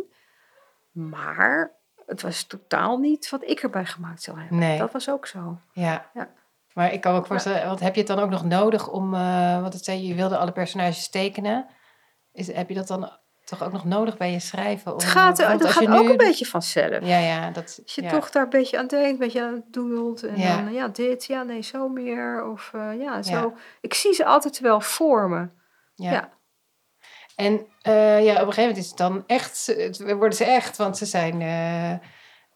[0.92, 1.70] Maar
[2.08, 4.58] het was totaal niet wat ik erbij gemaakt zou hebben.
[4.58, 4.78] Nee.
[4.78, 5.58] Dat was ook zo.
[5.72, 6.10] ja.
[6.14, 6.28] Ja.
[6.72, 9.14] Maar ik kan me ook voorstellen, want heb je het dan ook nog nodig om...
[9.14, 11.66] eh want het zei, je je wilde alle personages tekenen.
[12.32, 13.10] Is, heb je dat dan
[13.44, 14.92] toch ook nog nodig bij je schrijven?
[14.92, 17.04] Om, Het gaat, want dat als gaat ook nu- een beetje vanzelf.
[17.04, 17.80] Ja, ja, dat...
[17.84, 18.08] Als je ja.
[18.10, 20.22] toch daar een beetje aan denkt, een beetje aan het doelt.
[20.22, 20.56] En Ja.
[20.62, 22.46] dan, ja, dit, ja, nee, zo meer.
[22.50, 23.32] Of eh, ja, zo.
[23.32, 23.52] Ja.
[23.80, 25.48] Ik zie ze altijd wel voor me.
[25.94, 26.30] Ja.
[27.38, 30.96] En eh, ja, op een gegeven moment is het dan echt, worden ze echt, want
[30.98, 31.98] ze zijn eh, eh,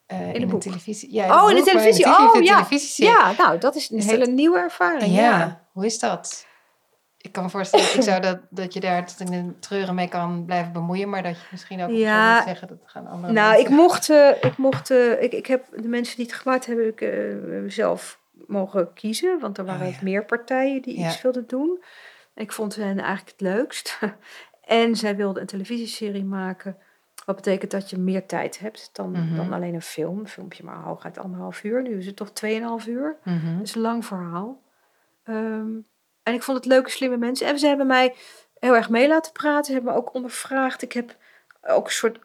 [0.07, 1.13] in, een de televisie.
[1.13, 2.07] Ja, Oh, in de boek, televisie.
[2.07, 2.67] Oh, de ja.
[2.97, 5.15] Ja, nou, dat is een Is hele dat- nieuwe ervaring.
[5.15, 5.67] Ja, Ja.
[5.73, 6.47] hoe is dat?
[7.27, 10.09] Ik kan me voorstellen, ik zou dat, dat je daar tot in de treuren mee
[10.09, 12.29] kan blijven bemoeien, maar dat je misschien ook Ja.
[12.29, 14.09] moment zeggen dat gaan andere Nou, ik mocht,
[14.41, 19.39] ik mocht, ik, ik heb de mensen die het gemaakt hebben, ik, zelf mogen kiezen,
[19.41, 19.99] want er waren Oh, ja.
[20.03, 21.83] meer partijen die iets wilden doen.
[22.35, 23.99] Ik vond hen eigenlijk het leukst.
[24.63, 26.77] En zij wilden een televisieserie maken,
[27.27, 29.37] wat betekent dat je meer tijd hebt dan, Mhm.
[29.37, 30.19] dan alleen een film.
[30.19, 31.83] Een filmpje maar hooguit anderhalf uur.
[31.83, 33.17] Nu is het toch tweeënhalf uur.
[33.25, 33.57] Mhm.
[33.57, 34.63] Dat is een lang verhaal.
[35.25, 35.71] Ehm,
[36.23, 37.47] en ik vond het leuke, slimme mensen.
[37.47, 38.15] En ze hebben mij
[38.59, 39.65] heel erg mee laten praten.
[39.65, 40.83] Ze hebben me ook ondervraagd.
[40.83, 41.17] Ik heb
[41.63, 42.19] ook een soort...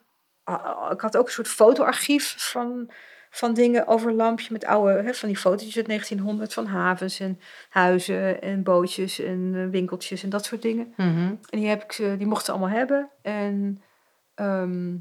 [0.43, 2.89] ah, Ik had ook een soort fotoarchief van,
[3.29, 5.01] van dingen over lampje met oude...
[5.03, 10.23] Hè, van die fotootjes uit 1900 van havens en huizen en bootjes en eh, winkeltjes
[10.23, 10.93] en dat soort dingen.
[10.97, 11.17] Mhm.
[11.49, 13.09] En die, heb ik, ze- die mochten ze allemaal hebben.
[13.21, 13.81] En
[14.35, 14.95] ehm,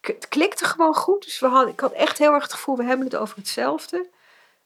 [0.00, 1.24] het klikte gewoon goed.
[1.24, 4.08] Dus we hadden, ik had echt heel erg het gevoel, we hebben het over hetzelfde.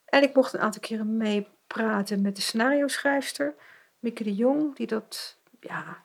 [0.05, 3.55] En ik mocht een aantal keren meepraten met de scenario schrijfster,
[3.99, 6.01] Mieke de Jong, die dat, ja,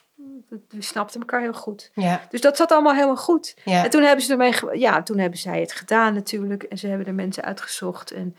[0.69, 1.91] we snapten elkaar heel goed.
[1.93, 3.55] Ja, Dus dat zat allemaal helemaal goed.
[3.65, 3.83] ja.
[3.83, 6.63] En toen hebben ze ermee, ja, toen hebben zij het gedaan natuurlijk.
[6.63, 8.11] En ze hebben er mensen uitgezocht.
[8.11, 8.35] En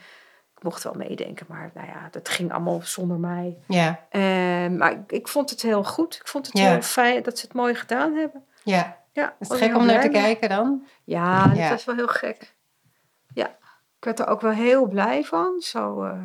[0.57, 3.59] ik mocht wel meedenken, maar nou ja, dat ging allemaal zonder mij.
[3.68, 6.14] ja, En, maar ik, ik vond het heel goed.
[6.14, 6.70] Ik vond het Ja.
[6.70, 8.45] heel fijn dat ze het mooi gedaan hebben.
[8.62, 9.03] ja.
[9.12, 10.22] Ja, Is het er gek om naar te mee.
[10.22, 10.87] kijken dan?
[11.05, 12.55] Ja, dat was wel heel gek.
[13.35, 13.47] Ja,
[13.99, 15.61] ik werd er ook wel heel blij van.
[15.61, 16.18] Zo, eh,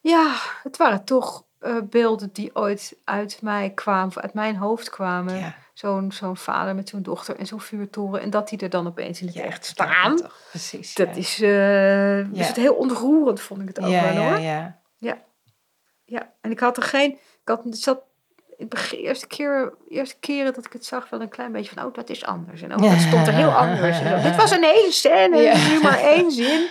[0.00, 5.38] Ja, het waren toch eh, beelden die ooit uit mij kwamen, uit mijn hoofd kwamen.
[5.38, 5.54] Ja.
[5.74, 8.20] Zo'n zo'n vader met zo'n dochter en zo'n vuurtoren.
[8.20, 10.20] En dat die er dan opeens in het Ja, echt staan.
[10.50, 10.94] Precies.
[10.94, 11.14] Dat ja.
[11.14, 12.40] is, Ja.
[12.40, 14.38] is het heel ontroerend, vond ik het ook ja, wel ja, hoor.
[14.38, 14.78] ja.
[16.04, 17.10] Ja, en ik had er geen.
[17.12, 18.00] Ik had, het zat
[18.58, 21.94] begin, eerste, keer, eerste keren dat ik het zag, wel een klein beetje van: oh,
[21.94, 22.62] dat is anders.
[22.62, 24.00] En oh, dat stond er heel anders.
[24.00, 25.68] En, dit was een één scène, Ja.
[25.68, 26.66] nu maar één zin.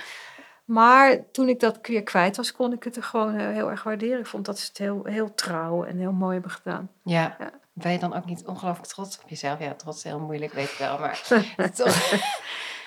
[0.69, 3.83] Maar toen ik dat weer kwijt was, kon ik het er gewoon eh, heel erg
[3.83, 4.19] waarderen.
[4.19, 6.89] Ik vond dat ze het heel, heel trouw en heel mooi hebben gedaan.
[7.03, 7.35] Ja.
[7.39, 7.51] Ja.
[7.73, 9.59] Ben je dan ook niet ongelooflijk trots op jezelf?
[9.59, 10.99] Ja, trots is heel moeilijk, weet ik wel.
[10.99, 11.21] Maar
[11.75, 12.11] toch.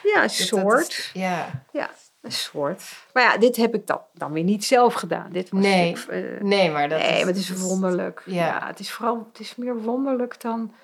[0.02, 0.88] Ja, een dat- dat soort.
[0.88, 1.48] is- ja.
[1.72, 2.82] Ja, een soort.
[3.12, 5.30] Maar ja, dit heb ik dan, dan weer niet zelf gedaan.
[5.30, 5.96] Dit was Nee.
[6.08, 8.22] eh, Nee, maar dat nee, is, maar het is dat wonderlijk.
[8.26, 8.46] ja.
[8.46, 8.66] Ja.
[8.66, 10.74] het is vooral, het is meer wonderlijk dan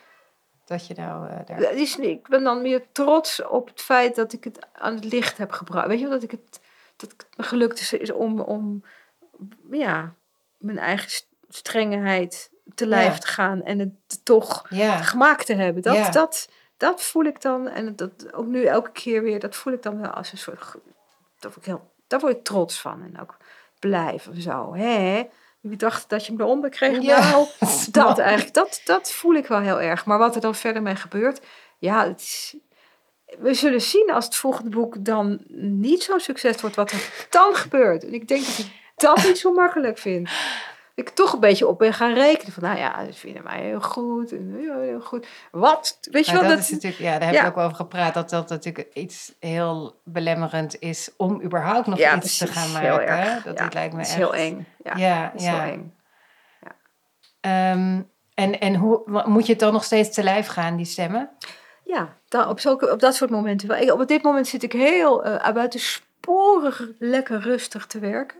[0.64, 1.72] Dat je nou eh, daar...
[1.72, 5.04] Is, niet- ik ben dan meer trots op het feit dat ik het aan het
[5.04, 5.86] licht heb gebracht.
[5.86, 6.60] Weet je wel, dat ik het,
[6.98, 8.84] dat het me gelukt is, is om, om
[9.70, 10.14] ja,
[10.58, 13.18] mijn eigen st- strengheid te lijf Ja.
[13.18, 15.82] te gaan en het toch Ja, gemaakt te hebben.
[15.82, 16.10] Dat, Ja.
[16.10, 19.82] dat, dat voel ik dan, en dat ook nu elke keer weer, dat voel ik
[19.82, 20.74] dan wel als een soort,
[21.38, 23.36] dat ik heel, daar word ik trots van en ook
[23.78, 24.74] blij van zo.
[24.74, 25.28] Hè?
[25.60, 27.02] Wie dacht dat je hem eronder kreeg?
[27.02, 27.30] Ja.
[27.30, 27.46] Nou,
[27.90, 30.04] dat eigenlijk, dat, dat voel ik wel heel erg.
[30.06, 31.40] Maar wat er dan verder mee gebeurt,
[31.78, 32.56] ja, het is,
[33.38, 37.54] we zullen zien als het volgende boek dan niet zo'n succes wordt, wat er dan
[37.54, 38.04] gebeurt.
[38.04, 40.30] En ik denk dat ik dat niet zo makkelijk vind.
[40.94, 42.52] ik toch een beetje op ben gaan rekenen.
[42.52, 44.32] Van nou ja, ze vinden mij heel goed.
[44.32, 45.26] En, heel goed.
[45.50, 45.98] Wat?
[46.10, 46.40] Weet je wel?
[46.40, 47.46] dat, Dat, is natuurlijk, ja, daar heb ja.
[47.46, 52.16] ik ook over gepraat, dat dat natuurlijk iets heel belemmerend is om überhaupt nog ja,
[52.16, 53.42] iets te gaan maken.
[53.44, 54.14] Dat ja, lijkt me echt.
[54.14, 54.66] heel eng.
[54.96, 55.92] Ja, is heel eng.
[57.40, 58.02] Ehm,
[58.34, 61.30] en en hoe, moet je het dan nog steeds te lijf gaan, die stemmen?
[61.84, 62.17] Ja,
[62.48, 63.68] op, zulke, op dat soort momenten.
[63.68, 63.76] wel.
[63.78, 68.36] Ik, op dit moment zit ik heel uh, buitensporig lekker rustig te werken.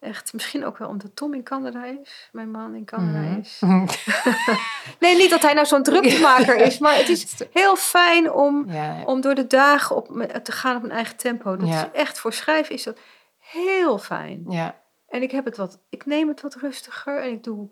[0.00, 2.28] Echt, misschien ook wel omdat Tom in Canada is.
[2.32, 3.38] Mijn man in Canada Mhm.
[3.40, 3.60] is.
[5.00, 6.78] Nee, niet dat hij nou zo'n druktemaker is.
[6.78, 10.06] Maar het is heel fijn om, ja, om door de dagen op,
[10.42, 11.56] te gaan op mijn eigen tempo.
[11.56, 11.84] Dat Ja.
[11.84, 12.98] is echt voor schrijven is dat
[13.38, 14.44] heel fijn.
[14.48, 17.68] ja, En ik heb het wat, ik neem het wat rustiger en ik doe,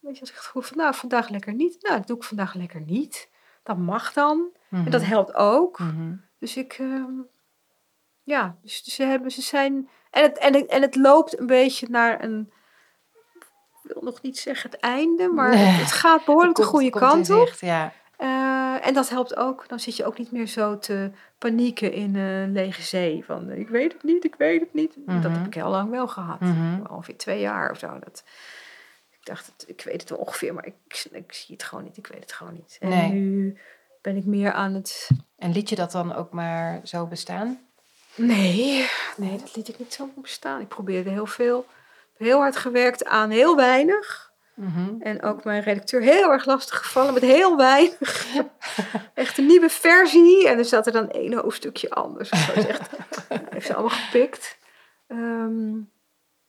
[0.00, 1.76] weet je, als ik het gevoel van, nou, vandaag lekker niet.
[1.82, 3.28] Nou, dat doe ik vandaag lekker niet.
[3.62, 4.46] Dat mag dan.
[4.84, 5.78] En dat helpt ook.
[5.78, 6.14] Mhm.
[6.38, 7.10] Dus ik, ehm,
[8.22, 11.86] ja, dus ze hebben, ze zijn, en het, en, het, en het loopt een beetje
[11.90, 12.52] naar een,
[13.34, 13.46] ik
[13.82, 15.58] wil nog niet zeggen het einde, maar Nee.
[15.64, 17.46] het, het gaat behoorlijk de goede kant op.
[17.46, 19.68] zicht, Ja, Eh, en dat helpt ook.
[19.68, 23.24] Dan zit je ook niet meer zo te panieken in een lege zee.
[23.24, 24.94] Van eh, ik weet het niet, ik weet het niet.
[25.06, 25.32] Dat Mhm.
[25.32, 26.40] heb ik heel lang wel gehad.
[26.40, 26.82] Mhm.
[26.90, 27.98] Ongeveer twee jaar of zo.
[27.98, 28.24] Dat,
[29.10, 30.74] ik dacht, het, ik weet het wel ongeveer, maar ik,
[31.12, 31.96] ik zie het gewoon niet.
[31.96, 32.76] Ik weet het gewoon niet.
[32.80, 33.10] En Nee.
[33.10, 33.58] nu
[34.04, 35.10] ben ik meer aan het...
[35.36, 37.58] en liet je dat dan ook maar zo bestaan?
[38.14, 40.60] Nee, nee, dat liet ik niet zo bestaan.
[40.60, 41.66] Ik probeerde heel veel.
[42.16, 44.32] Heel hard gewerkt aan heel weinig.
[44.54, 45.00] Mhm.
[45.00, 48.26] En ook mijn redacteur heel erg lastig gevallen met heel weinig.
[49.14, 50.48] echt een nieuwe versie.
[50.48, 52.30] En er zat er dan één hoofdstukje anders.
[52.30, 52.90] is echt,
[53.50, 54.58] heeft ze allemaal gepikt.
[55.06, 55.72] Ehm,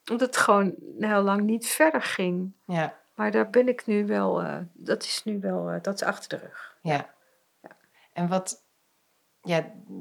[0.09, 2.53] omdat het gewoon heel lang niet verder ging.
[2.65, 6.03] Ja, Maar daar ben ik nu wel, eh, dat is nu wel, eh, dat is
[6.03, 6.75] achter de rug.
[6.81, 7.13] ja.
[8.15, 8.63] En wat,
[9.41, 9.57] ja,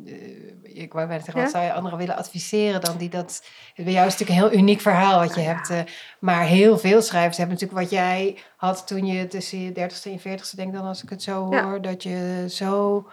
[0.07, 3.45] eh, ik wou bijna zeggen, wat zou je anderen willen adviseren dan die dat...
[3.77, 5.71] Bij jou is het natuurlijk een heel uniek verhaal wat je Nou hebt.
[5.71, 5.81] eh,
[6.19, 10.15] maar heel veel schrijvers hebben natuurlijk wat jij had toen je tussen je dertigste en
[10.15, 11.65] je veertigste, denk dan als ik het zo Ja.
[11.65, 13.07] hoor, dat je zo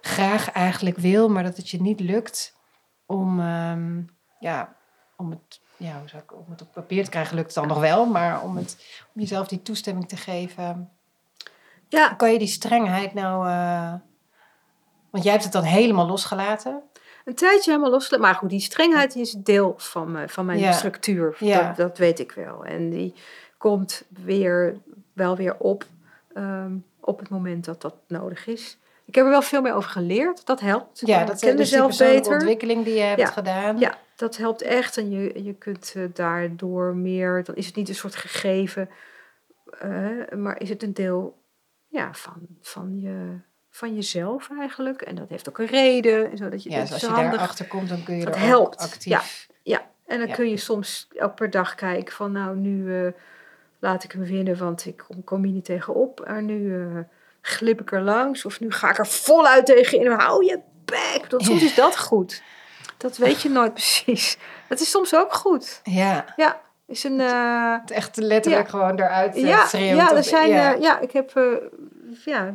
[0.00, 2.56] graag eigenlijk wil, maar dat het je niet lukt
[3.06, 4.02] om, ehm,
[4.40, 4.76] ja,
[5.16, 7.66] om het, ja, hoe zou ik, om het op papier te krijgen, lukt het dan
[7.68, 10.90] nog wel, maar om, het, om jezelf die toestemming te geven.
[11.88, 13.94] Ja, Kan je die strengheid nou, eh,
[15.12, 16.82] want jij hebt het dan helemaal losgelaten.
[17.24, 18.26] een tijdje helemaal losgelaten.
[18.26, 20.72] Maar goed, die strengheid is deel van, me, van mijn Ja.
[20.72, 21.36] structuur.
[21.38, 21.66] Ja.
[21.66, 22.64] Dat, dat weet ik wel.
[22.64, 23.14] En die
[23.58, 24.76] komt weer,
[25.12, 25.84] wel weer op
[26.34, 28.78] ehm, op het moment dat dat nodig is.
[29.04, 30.46] Ik heb er wel veel meer over geleerd.
[30.46, 31.00] Dat helpt.
[31.04, 32.34] Ja, Ik dat ken is dus die mezelf persoonlijke beter.
[32.38, 33.26] ontwikkeling die je hebt Ja.
[33.26, 33.78] gedaan.
[33.78, 34.96] Ja, dat helpt echt.
[34.96, 38.88] En je, je kunt eh, daardoor meer, dan is het niet een soort gegeven,
[39.78, 41.42] eh, maar is het een deel
[41.88, 43.38] ja, van, van, je,
[43.74, 45.02] van jezelf eigenlijk.
[45.02, 46.30] En dat heeft ook een reden.
[46.30, 47.30] En zo, dat je, Ja, dat dus als je handig.
[47.32, 49.48] daarachter komt, dan kun je Dat er helpt, actief...
[49.62, 50.34] Ja, en dan Ja.
[50.34, 53.12] kun je soms ook per dag kijken van nou, nu eh,
[53.78, 56.20] laat ik hem winnen, want ik kom, kom hier niet tegenop.
[56.20, 56.98] En nu eh,
[57.40, 60.10] glip ik er langs of nu ga ik er voluit tegenin.
[60.10, 61.26] Hou je bek.
[61.30, 61.66] Want soms Ja.
[61.66, 62.42] is dat goed.
[62.96, 64.38] Dat weet je nooit precies.
[64.68, 65.80] Dat is soms ook goed.
[65.84, 67.20] Ja, Ja, is een...
[67.20, 69.96] eh, het echt letterlijk gewoon eruit ja, schreeuwt.
[69.96, 70.70] ja, er zijn, ja.
[70.70, 70.76] ja.
[70.80, 71.32] ja, ik heb
[72.24, 72.54] ja,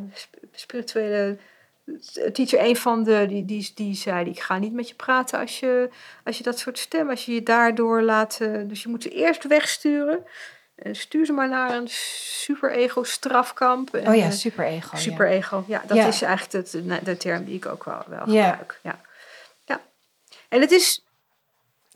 [0.60, 1.38] spirituele
[2.32, 5.60] teacher, een van de, die, die, die zei, ik ga niet met je praten als
[5.60, 5.90] je,
[6.24, 9.10] als je dat soort stem, als je je daardoor laat, eh, dus je moet ze
[9.10, 10.26] eerst wegsturen.
[10.74, 13.94] En stuur ze maar naar een super ego strafkamp.
[13.94, 14.96] En, Oh ja, eh, super ego.
[14.96, 15.64] super ego.
[15.66, 16.06] Ja, dat Ja.
[16.06, 18.78] is eigenlijk de, de, term die ik ook wel, wel gebruik.
[18.82, 19.00] Ja.
[19.64, 19.80] ja.
[20.48, 21.04] En het is,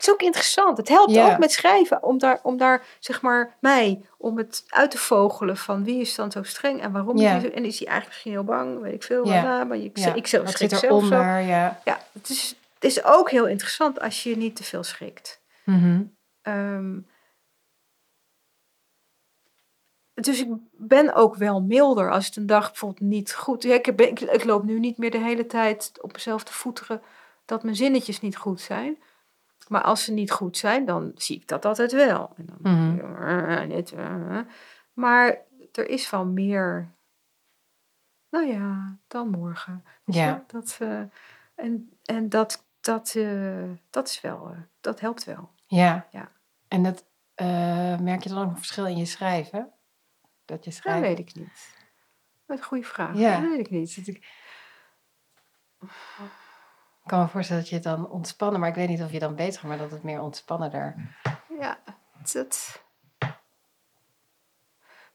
[0.07, 0.77] is ook interessant.
[0.77, 1.31] Het helpt Ja.
[1.31, 5.57] ook met schrijven om daar, om daar, zeg maar, mij, om het uit te vogelen
[5.57, 7.35] van wie is dan zo streng en waarom Ja.
[7.35, 9.27] is En is hij eigenlijk misschien heel bang, weet ik veel.
[9.27, 9.63] Ja.
[9.63, 11.15] Maar ik, ik zelf schrik zit zelf zo.
[11.15, 11.79] Ja.
[11.85, 15.41] Ja, het is, het is ook heel interessant als je niet te veel schrikt.
[15.63, 16.01] Mhm.
[16.41, 16.99] Ehm,
[20.13, 23.87] dus ik ben ook wel milder als het een dag bijvoorbeeld niet goed ja, ik,
[23.87, 27.01] ik, ik loop nu niet meer de hele tijd op mezelf te voeteren
[27.45, 28.97] dat mijn zinnetjes niet goed zijn.
[29.67, 32.33] Maar als ze niet goed zijn, dan zie ik dat altijd wel.
[32.37, 32.99] En dan, Mhm.
[33.23, 34.39] eh, dit, eh.
[34.93, 35.37] Maar
[35.71, 36.91] er is wel meer,
[38.29, 39.85] nou ja, dan morgen.
[40.05, 40.43] Ja.
[40.47, 41.01] Dat, eh,
[41.55, 43.15] en en dat, dat,
[43.89, 45.51] dat is wel, dat helpt wel.
[45.67, 46.07] Ja.
[46.11, 46.31] Ja.
[46.67, 47.05] En dat,
[48.01, 49.71] merk je dan ook een verschil in je schrijven?
[50.45, 51.01] Dat je Dat schrijft?
[51.01, 51.75] weet ik niet.
[52.45, 53.17] Dat is een goede vraag.
[53.17, 53.39] Ja.
[53.39, 54.21] Dat weet ik niet.
[57.03, 57.09] Ik...
[57.09, 59.35] kan me voorstellen dat je het dan ontspannen, maar ik weet niet of je dan
[59.35, 61.15] beter maar dat het meer ontspannender.
[61.59, 61.79] Ja,
[62.17, 62.81] het,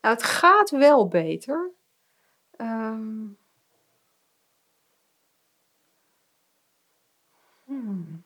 [0.00, 1.70] nou, het gaat wel beter.
[2.56, 3.26] Ehm.
[7.64, 8.24] Hmm.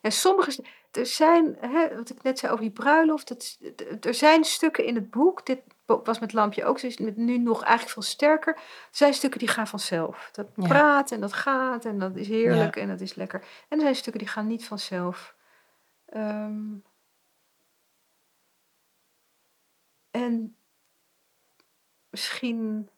[0.00, 3.58] En sommige, er zijn, hè, wat ik net zei over die bruiloft, dat,
[4.04, 7.38] er zijn stukken in het boek, dit was met Lampje ook, zo is met nu
[7.38, 8.54] nog eigenlijk veel sterker.
[8.54, 10.28] Er zijn stukken die gaan vanzelf.
[10.32, 10.68] Dat Ja.
[10.68, 13.40] praat en dat gaat en dat is heerlijk en dat is lekker.
[13.68, 15.34] En er zijn stukken die gaan niet vanzelf.
[16.06, 16.62] Ehm,
[20.10, 20.56] en
[22.10, 22.90] misschien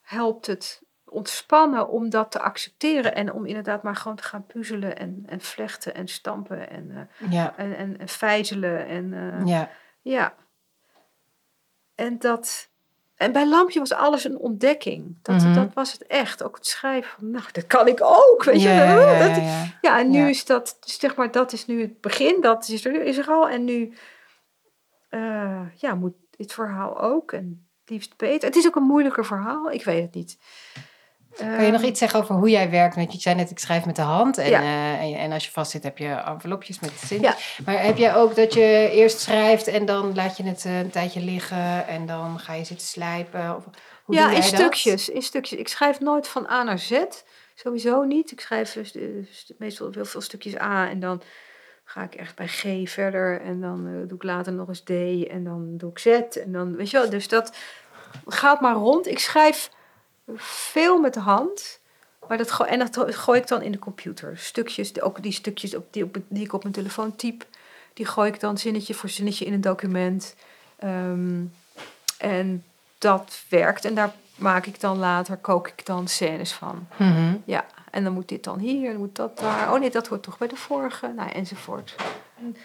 [0.00, 4.96] helpt het ontspannen om dat te accepteren en om inderdaad maar gewoon te gaan puzzelen
[4.98, 8.86] en, en vlechten en stampen en, eh, Ja, en, en, en vijzelen.
[8.86, 9.70] En, eh, ja.
[10.02, 10.34] ja.
[11.98, 12.68] En dat.
[13.16, 15.18] En bij Lampje was alles een ontdekking.
[15.22, 15.54] Dat, Mhm.
[15.54, 16.42] dat was het echt.
[16.42, 18.44] Ook het schrijven van, nou, dat kan ik ook.
[18.44, 19.08] Weet je, ja, ja, wel.
[19.14, 19.64] ja, Dat- ja.
[19.80, 22.40] ja, en nu is dat, dus zeg maar, dat is nu het begin.
[22.40, 23.48] Dat is er, is er al.
[23.48, 23.92] En nu
[25.08, 27.32] eh, ja, moet dit verhaal ook.
[27.32, 28.48] En liefst beter.
[28.48, 29.70] Het is ook een moeilijker verhaal.
[29.70, 30.38] Ik weet het niet.
[31.38, 32.94] Kan je nog iets zeggen over hoe jij werkt?
[32.94, 34.38] Want je zei net, ik schrijf met de hand.
[34.38, 34.60] En, Ja.
[34.60, 37.20] eh, en, en als je vast zit, heb je envelopjes met zin.
[37.20, 37.34] Ja.
[37.64, 40.90] Maar heb jij ook dat je eerst schrijft en dan laat je het eh, een
[40.90, 43.56] tijdje liggen en dan ga je zitten slijpen?
[43.56, 43.64] Of,
[44.04, 44.60] hoe ja, doe in jij dat?
[44.60, 45.58] stukjes, in stukjes.
[45.58, 46.92] Ik schrijf nooit van A naar Z.
[47.54, 48.30] Sowieso niet.
[48.32, 48.94] Ik schrijf dus,
[49.30, 51.22] st- meestal heel veel stukjes A en dan
[51.84, 53.40] ga ik echt bij G verder.
[53.40, 54.90] En dan eh, doe ik later nog eens D
[55.30, 56.06] en dan doe ik Z.
[56.44, 57.56] En dan, weet je wel, dus dat
[58.26, 59.06] gaat maar rond.
[59.06, 59.70] Ik schrijf
[60.36, 61.80] veel met de hand.
[62.28, 64.38] Maar dat en dat gooi ik dan in de computer.
[64.38, 67.46] Stukjes, ook die stukjes op, die, op, die ik op mijn telefoon typ,
[67.94, 70.34] die gooi ik dan zinnetje voor zinnetje in een document.
[70.78, 71.44] Ehm,
[72.18, 72.64] en
[72.98, 73.84] dat werkt.
[73.84, 76.88] En daar maak ik dan later, kook ik dan scènes van.
[76.96, 77.36] Mhm.
[77.44, 79.72] Ja, en dan moet dit dan hier, dan moet dat daar.
[79.72, 81.94] Oh nee, dat hoort toch bij de vorige, nou, enzovoort.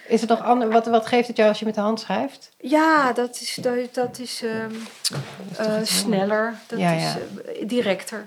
[0.07, 2.49] Is het nog ander, wat, wat geeft het jou als je met de hand schrijft?
[2.57, 4.71] Ja, dat is, dat, dat is ehm,
[5.57, 7.13] eh, sneller, dat Ja, is
[7.55, 8.25] eh, directer.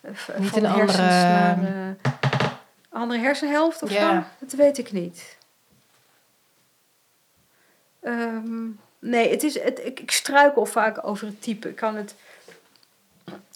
[0.00, 2.10] Eh, v- Niet een andere- naar, eh,
[2.88, 4.22] andere hersenhelft of zo?
[4.38, 5.36] Dat weet ik niet.
[8.02, 8.64] Ehm,
[8.98, 11.68] nee, het is, het, ik, ik struikel vaak over het type.
[11.68, 12.14] Ik kan het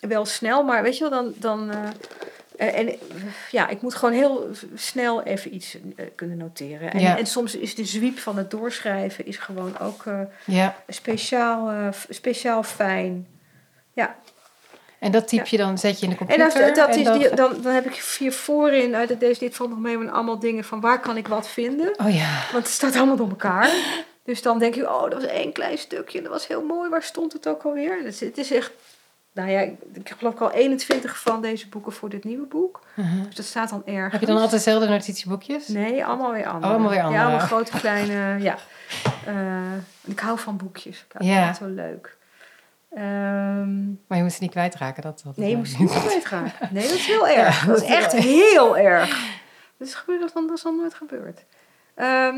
[0.01, 1.35] wel snel, maar weet je wel, dan...
[1.37, 1.71] dan
[2.61, 2.97] eh, en eh,
[3.51, 6.93] ja, ik moet gewoon heel snel even iets eh, kunnen noteren.
[6.93, 7.19] En, Ja.
[7.19, 10.05] en soms is de zwiep van het doorschrijven is gewoon ook
[10.45, 10.77] Ja.
[10.89, 13.27] speciaal, speciaal fijn.
[13.93, 14.17] Ja,
[14.99, 16.67] En dat typ je dan, zet je in de en computer.
[16.67, 19.71] dat, dat is dan die, dan, dan heb ik hier voorin, uit deze, dit valt
[19.71, 21.95] nog mee, met allemaal dingen van waar kan ik wat vinden.
[21.99, 22.43] Oh ja.
[22.53, 23.71] Want het staat allemaal door elkaar.
[24.25, 26.19] Dus dan denk je, oh, dat was één klein stukje.
[26.19, 26.89] en Dat was heel mooi.
[26.91, 28.03] Waar stond het ook alweer?
[28.03, 28.73] Dus het is echt...
[29.33, 29.61] Nou ja,
[29.93, 32.81] ik geloof ik al 21 van deze boeken voor dit nieuwe boek.
[32.97, 33.23] Mhm.
[33.25, 34.13] Dus dat staat dan ergens.
[34.13, 35.69] Heb je dan altijd dezelfde notitieboekjes?
[35.69, 36.73] Nee, allemaal weer andere.
[36.73, 37.19] Allemaal weer andere.
[37.23, 38.57] Ja, allemaal grote, kleine, ja.
[39.27, 39.73] Eh,
[40.05, 41.05] ik hou van boekjes.
[41.09, 41.53] Ik Ja.
[41.55, 42.17] zo leuk.
[42.95, 45.03] Ehm, Maar je moet ze niet kwijtraken.
[45.03, 46.69] Dat, dat nee, je moest niet kwijtraken.
[46.73, 47.61] Nee, dat is heel erg.
[47.61, 49.09] Ja, dat dat is echt heel erg.
[49.77, 51.45] Dat is gebeurd, dat, dat is al nooit gebeurd.
[51.95, 52.37] Ehm,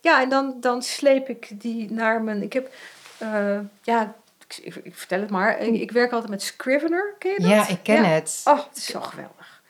[0.00, 2.42] ja, en dan, dan sleep ik die naar mijn...
[2.42, 2.72] Ik heb...
[3.18, 4.14] eh, ja,
[4.62, 5.58] ik, ik, vertel het maar.
[5.58, 7.14] Ik, ik werk altijd met Scrivener.
[7.18, 7.48] Ken je dat?
[7.50, 8.08] Ja, ik ken Ja.
[8.08, 8.40] het.
[8.44, 9.62] Oh, het is zo geweldig.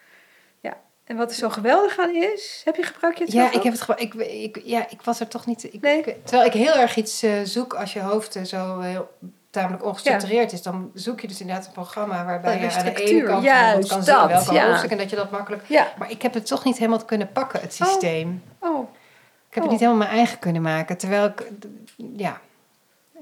[0.61, 0.77] Ja.
[1.05, 2.63] En wat er zo geweldig aan is...
[2.65, 4.01] Heb je gebruik je het Ja, ik heb het gewoon.
[4.01, 5.81] Ik, ik, ja, ik was er toch niet.
[5.81, 6.03] Nee.
[6.25, 9.11] terwijl ik heel erg iets eh, zoek als je hoofd eh, zo heel
[9.51, 12.95] tamelijk ongestructureerd is, dan zoek je dus inderdaad een programma waarbij Oh, je aan de
[13.05, 14.67] ene kant bijvoorbeeld kan zien welke ja.
[14.69, 15.63] hoofdstuk en dat je dat makkelijk.
[15.69, 15.93] Ja.
[15.99, 17.87] Maar ik heb het toch niet helemaal kunnen pakken, het Oh.
[17.89, 18.43] systeem.
[18.59, 18.89] Oh,
[19.49, 19.63] Ik heb Oh.
[19.63, 20.97] het niet helemaal mijn eigen kunnen maken.
[20.97, 21.49] Terwijl ik,
[22.17, 22.41] ja,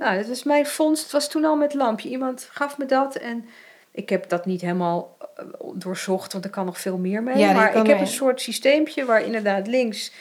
[0.03, 1.03] Nou, dat was mijn vondst.
[1.03, 2.09] Het was toen al met lampje.
[2.09, 3.45] Iemand gaf me dat en
[3.91, 5.45] ik heb dat niet helemaal eh,
[5.75, 7.39] doorzocht, want er kan nog veel meer mee.
[7.39, 7.97] Ja, maar ik heb mee.
[7.99, 10.13] een soort systeempje waar inderdaad links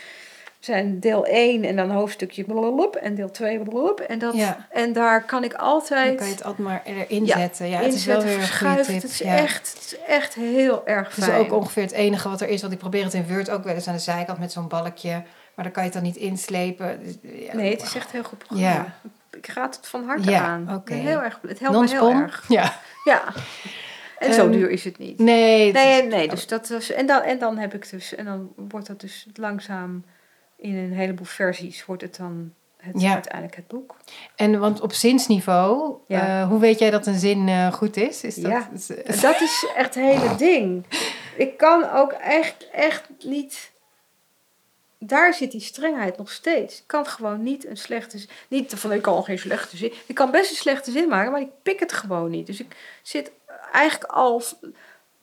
[0.60, 4.68] zijn deel 1 en dan een hoofdstukje blablabla, en deel 2 blablabla, en, dat, Ja.
[4.70, 7.70] en daar kan ik dan altijd kan je het altijd maar erin zetten.
[7.70, 8.86] Ja, het is wel tip.
[8.88, 9.36] Het is, ja.
[9.38, 11.40] echt, het is echt heel erg Het is fijn.
[11.40, 13.74] ook ongeveer het enige wat er is, want ik probeer het in Word ook wel
[13.74, 15.24] eens aan de zijkant met zo'n balkje.
[15.56, 17.00] Maar dan kan je het dan niet inslepen.
[17.04, 17.16] Dus,
[17.54, 18.96] Nee, het is echt heel goed programma.
[19.38, 20.82] Ik raad het van harte Ja, aan.
[20.86, 22.46] Heel erg, het helpt me heel erg.
[22.48, 22.74] Ja.
[23.04, 23.24] Ja.
[24.20, 25.20] En zo Ehm, duur is het niet.
[25.20, 28.54] Nee, Nee, nee, dus dat was, en, dan, en dan heb ik dus, en dan
[28.56, 30.04] wordt dat dus langzaam
[30.56, 33.14] in een heleboel versies, wordt het dan het, Ja.
[33.14, 33.98] uiteindelijk het boek.
[34.36, 36.42] En want op zinsniveau, Ja.
[36.42, 38.24] eh, hoe weet jij dat een zin eh, goed is?
[38.24, 38.68] is dat, Ja.
[39.22, 40.86] dat is echt het hele ding.
[41.38, 43.71] Ik kan ook echt, echt niet.
[45.04, 46.78] Daar zit die strengheid nog steeds.
[46.78, 48.30] Ik kan gewoon niet een slechte zin.
[48.48, 49.94] Niet van ik kan geen slechte zin.
[50.06, 52.46] Ik kan best een slechte zin maken, maar ik pik het gewoon niet.
[52.46, 53.32] Dus ik zit
[53.72, 54.44] eigenlijk al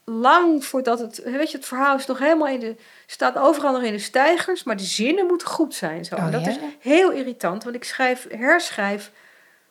[0.05, 1.23] lang voordat het.
[1.23, 2.77] Weet je, het verhaal is nog helemaal in de.
[3.07, 6.05] staat overal nog in de stijgers, maar de zinnen moeten goed zijn.
[6.05, 6.15] Zo.
[6.15, 6.51] Oh, en dat ja?
[6.51, 9.11] is heel irritant, want ik schrijf, herschrijf.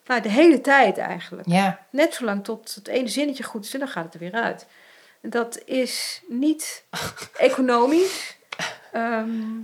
[0.05, 1.47] Nou, de hele tijd eigenlijk.
[1.47, 4.33] ja, Net zolang tot het ene zinnetje goed is en dan gaat het er weer
[4.33, 4.65] uit.
[5.21, 6.83] En dat is niet
[7.37, 8.37] economisch.
[8.91, 9.59] Ehm,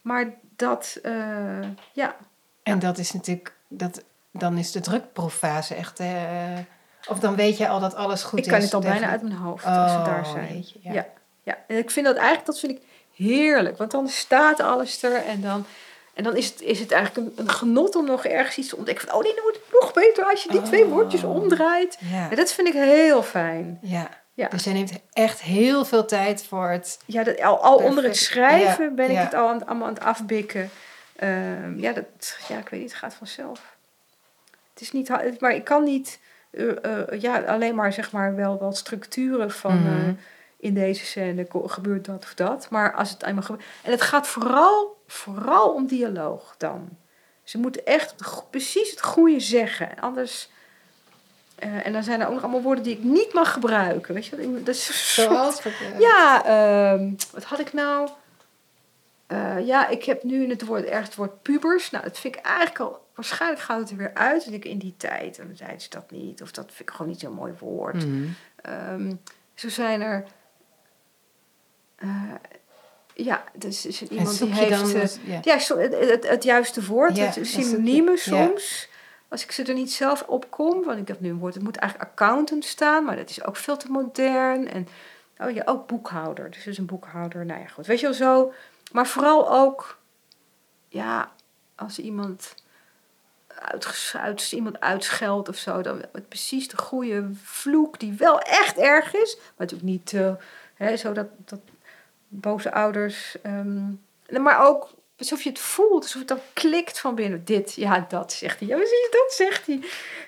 [0.00, 1.12] maar dat, eh,
[1.92, 2.16] ja.
[2.62, 6.00] En dat is natuurlijk, dat, dan is de drukproeffase echt...
[6.00, 6.58] eh,
[7.08, 8.50] of dan weet je al dat alles goed ik is.
[8.50, 10.54] kan het al tegen- bijna uit mijn hoofd als we daar Oh, zijn.
[10.54, 10.92] jeetje, ja.
[10.92, 11.06] ja.
[11.42, 11.58] Ja.
[11.66, 12.82] en ik vind dat eigenlijk, dat vind ik
[13.14, 13.76] heerlijk.
[13.78, 15.64] Want dan staat alles er en dan,
[16.14, 18.76] en dan is, het, is het eigenlijk een, een genot om nog ergens iets te
[18.76, 19.08] ontdekken.
[19.08, 20.90] Van, oh wordt het nog beter als je die twee Oh.
[20.92, 21.98] woordjes omdraait.
[22.00, 22.30] Ja.
[22.30, 23.78] En dat vind ik heel fijn.
[23.82, 24.08] ja.
[24.34, 24.48] Ja.
[24.48, 26.98] Dus jij neemt echt heel veel tijd voor het...
[27.04, 29.22] Ja, dat, al, al onder het schrijven Ja, ben ik ja.
[29.22, 30.70] het al aan, allemaal aan het afbikken.
[31.16, 33.76] Ehm, ja, dat, ja, ik weet niet, het gaat vanzelf.
[34.72, 36.18] Het is niet, maar ik kan niet
[36.50, 40.08] eh, eh, ja, alleen maar zeg maar wel wat structuren van Mhm.
[40.08, 40.14] eh,
[40.58, 42.70] in deze scène gebeurt dat of dat.
[42.70, 43.64] Maar als het eenmaal gebeurt.
[43.82, 46.88] En het gaat vooral, vooral om dialoog dan.
[47.42, 48.14] Ze moeten echt
[48.50, 50.00] precies het goede zeggen.
[50.00, 50.50] Anders.
[51.60, 54.14] Eh, en dan zijn er ook nog allemaal woorden die ik niet mag gebruiken.
[54.14, 54.44] Weet je, wat?
[54.44, 55.60] Ik- dat is soort- Zoals...
[55.62, 58.08] eh, ja, ehm, wat had ik nou?
[59.26, 61.90] Eh, ja, ik heb nu in het woord ergens het woord pubers.
[61.90, 63.08] Nou, dat vind ik eigenlijk al...
[63.14, 64.44] Waarschijnlijk gaat het er weer uit.
[64.46, 65.38] En ik in die tijd.
[65.38, 66.42] En dan zeiden ze dat niet.
[66.42, 68.04] Of dat vind ik gewoon niet zo'n mooi woord.
[68.62, 69.12] Ehm,
[69.54, 70.24] zo zijn er...
[73.14, 74.70] ja, dus is er iemand die heeft...
[74.80, 74.88] dan...
[75.24, 75.40] ja.
[75.78, 78.89] het, het, het juiste woord, Ja, het synoniemen Ja.
[79.30, 81.62] Als ik ze er niet zelf op kom, want ik heb nu een woord, het
[81.62, 84.68] moet eigenlijk accountant staan, maar dat is ook veel te modern.
[84.68, 84.88] En
[85.38, 86.50] oh ja, ook boekhouder.
[86.50, 87.46] Dus is een boekhouder.
[87.46, 87.86] Nou ja, goed.
[87.86, 88.52] Weet je wel zo.
[88.92, 89.98] Maar vooral ook,
[90.88, 91.32] ja,
[91.74, 92.54] als iemand,
[94.12, 99.14] uit, iemand uitscheldt of zo, dan met precies de goede vloek die wel echt erg
[99.14, 100.14] is, maar natuurlijk niet
[100.74, 101.60] hè, zo dat, dat
[102.28, 103.40] boze ouders.
[103.42, 104.88] ehm, maar ook
[105.20, 107.44] alsof je het voelt, alsof het dan klikt van binnen.
[107.44, 108.68] Dit, ja, dat zegt hij.
[108.68, 109.80] Ja, precies, dat zegt hij.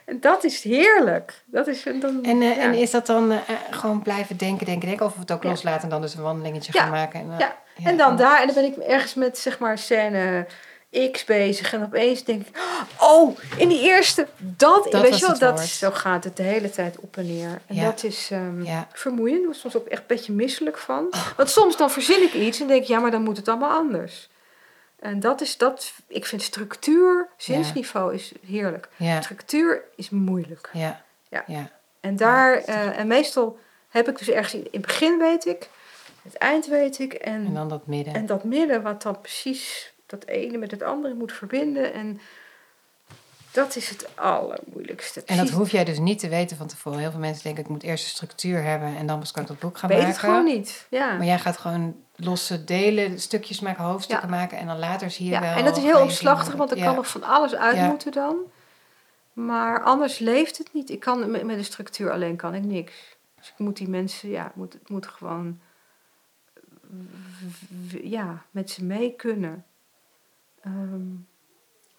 [0.04, 1.42] En dat is heerlijk.
[1.44, 2.24] Dat is en dan.
[2.24, 2.62] En, eh, ja.
[2.62, 3.38] en is dat dan eh,
[3.70, 5.06] gewoon blijven denken, denken, denken?
[5.06, 5.48] Of het ook Ja.
[5.48, 6.80] loslaten en dan dus een wandelingetje Ja.
[6.82, 7.20] gaan maken?
[7.20, 7.56] En, eh, Ja.
[7.84, 10.46] En dan daar, en dan ben ik ergens met zeg maar scène
[11.12, 11.72] X bezig.
[11.72, 12.56] En opeens denk ik,
[13.00, 16.36] oh, in die eerste, dat, Dat weet was je wel, dat is, zo gaat het
[16.36, 17.60] de hele tijd op en neer.
[17.66, 17.84] En Ja.
[17.84, 18.88] dat is ehm, Ja.
[18.92, 19.44] vermoeiend.
[19.44, 21.12] Word soms ook echt een beetje misselijk van.
[21.36, 23.70] Want soms dan verzin ik iets en denk ik, ja, maar dan moet het allemaal
[23.78, 24.28] anders.
[25.02, 28.88] En dat is dat, ik vind structuur, zinsniveau is heerlijk.
[28.96, 30.70] Ja, Structuur is moeilijk.
[30.72, 31.70] ja, Ja.
[32.00, 35.68] En daar, eh, en meestal heb ik dus ergens in, het begin weet ik,
[36.22, 37.12] het eind weet ik.
[37.12, 38.14] En, En dan dat midden.
[38.14, 41.92] en dat midden wat dan precies dat ene met het andere moet verbinden.
[41.92, 42.20] En
[43.52, 45.22] dat is het allermoeilijkste.
[45.26, 46.98] En dat hoef jij dus niet te weten van tevoren.
[46.98, 49.48] Heel veel mensen denken, ik moet eerst een structuur hebben en dan pas kan ik
[49.48, 50.20] dat boek gaan ik weet maken.
[50.20, 50.86] het gewoon niet.
[50.90, 51.16] Ja.
[51.16, 55.30] Maar jij gaat gewoon losse delen, stukjes maken, hoofdstukken maken en dan later zie je
[55.30, 55.42] wel.
[55.42, 56.84] ja, en dat is heel omslachtig, want er ja.
[56.84, 58.36] kan nog van alles uit moeten dan.
[59.32, 60.90] Maar anders leeft het niet.
[60.90, 63.16] Ik kan met, met een structuur alleen kan ik niks.
[63.34, 65.60] Dus ik moet die mensen, ja, moet, het moet gewoon
[68.02, 69.64] ja, met ze mee kunnen.
[70.60, 71.06] Ehm,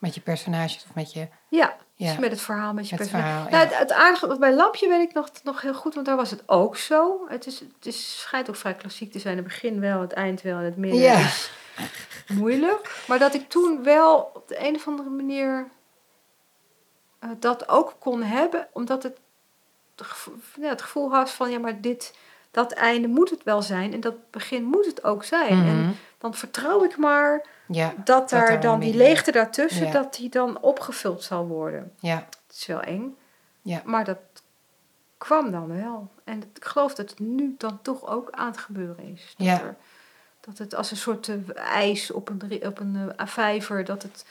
[0.03, 2.07] Met je personages of met je ja, Ja.
[2.09, 3.31] dus met het verhaal, met je het personage.
[3.33, 6.15] verhaal, Nou, het, het aardige, bij Lampje weet ik nog, nog heel goed, want daar
[6.15, 7.25] was het ook zo.
[7.27, 9.35] Het, is, het is, schijnt ook vrij klassiek te zijn.
[9.35, 11.17] Het begin wel, het eind wel en het midden Ja.
[11.19, 11.51] is
[12.27, 13.03] moeilijk.
[13.07, 15.67] Maar dat ik toen wel op de een of andere manier
[17.19, 19.17] eh, dat ook kon hebben, omdat het,
[19.95, 22.15] het gevoel, ja, het gevoel had van, ja, maar dit,
[22.51, 25.49] dat einde moet het wel zijn en dat begin moet het ook zijn.
[25.67, 25.91] En Mhm.
[26.17, 29.91] dan vertrouw ik maar Ja, dat daar dan die leegte daartussen, Ja.
[29.91, 31.91] dat die dan opgevuld zal worden.
[31.99, 32.15] ja,
[32.47, 33.15] Het is wel eng.
[33.61, 33.81] Ja.
[33.85, 34.17] Maar dat
[35.17, 36.11] kwam dan wel.
[36.23, 39.33] En ik geloof dat het nu dan toch ook aan het gebeuren is.
[39.37, 39.61] Dat, Ja.
[39.61, 39.75] er,
[40.39, 44.25] dat het als een soort eh, ijs op een, op een eh, vijver, dat het,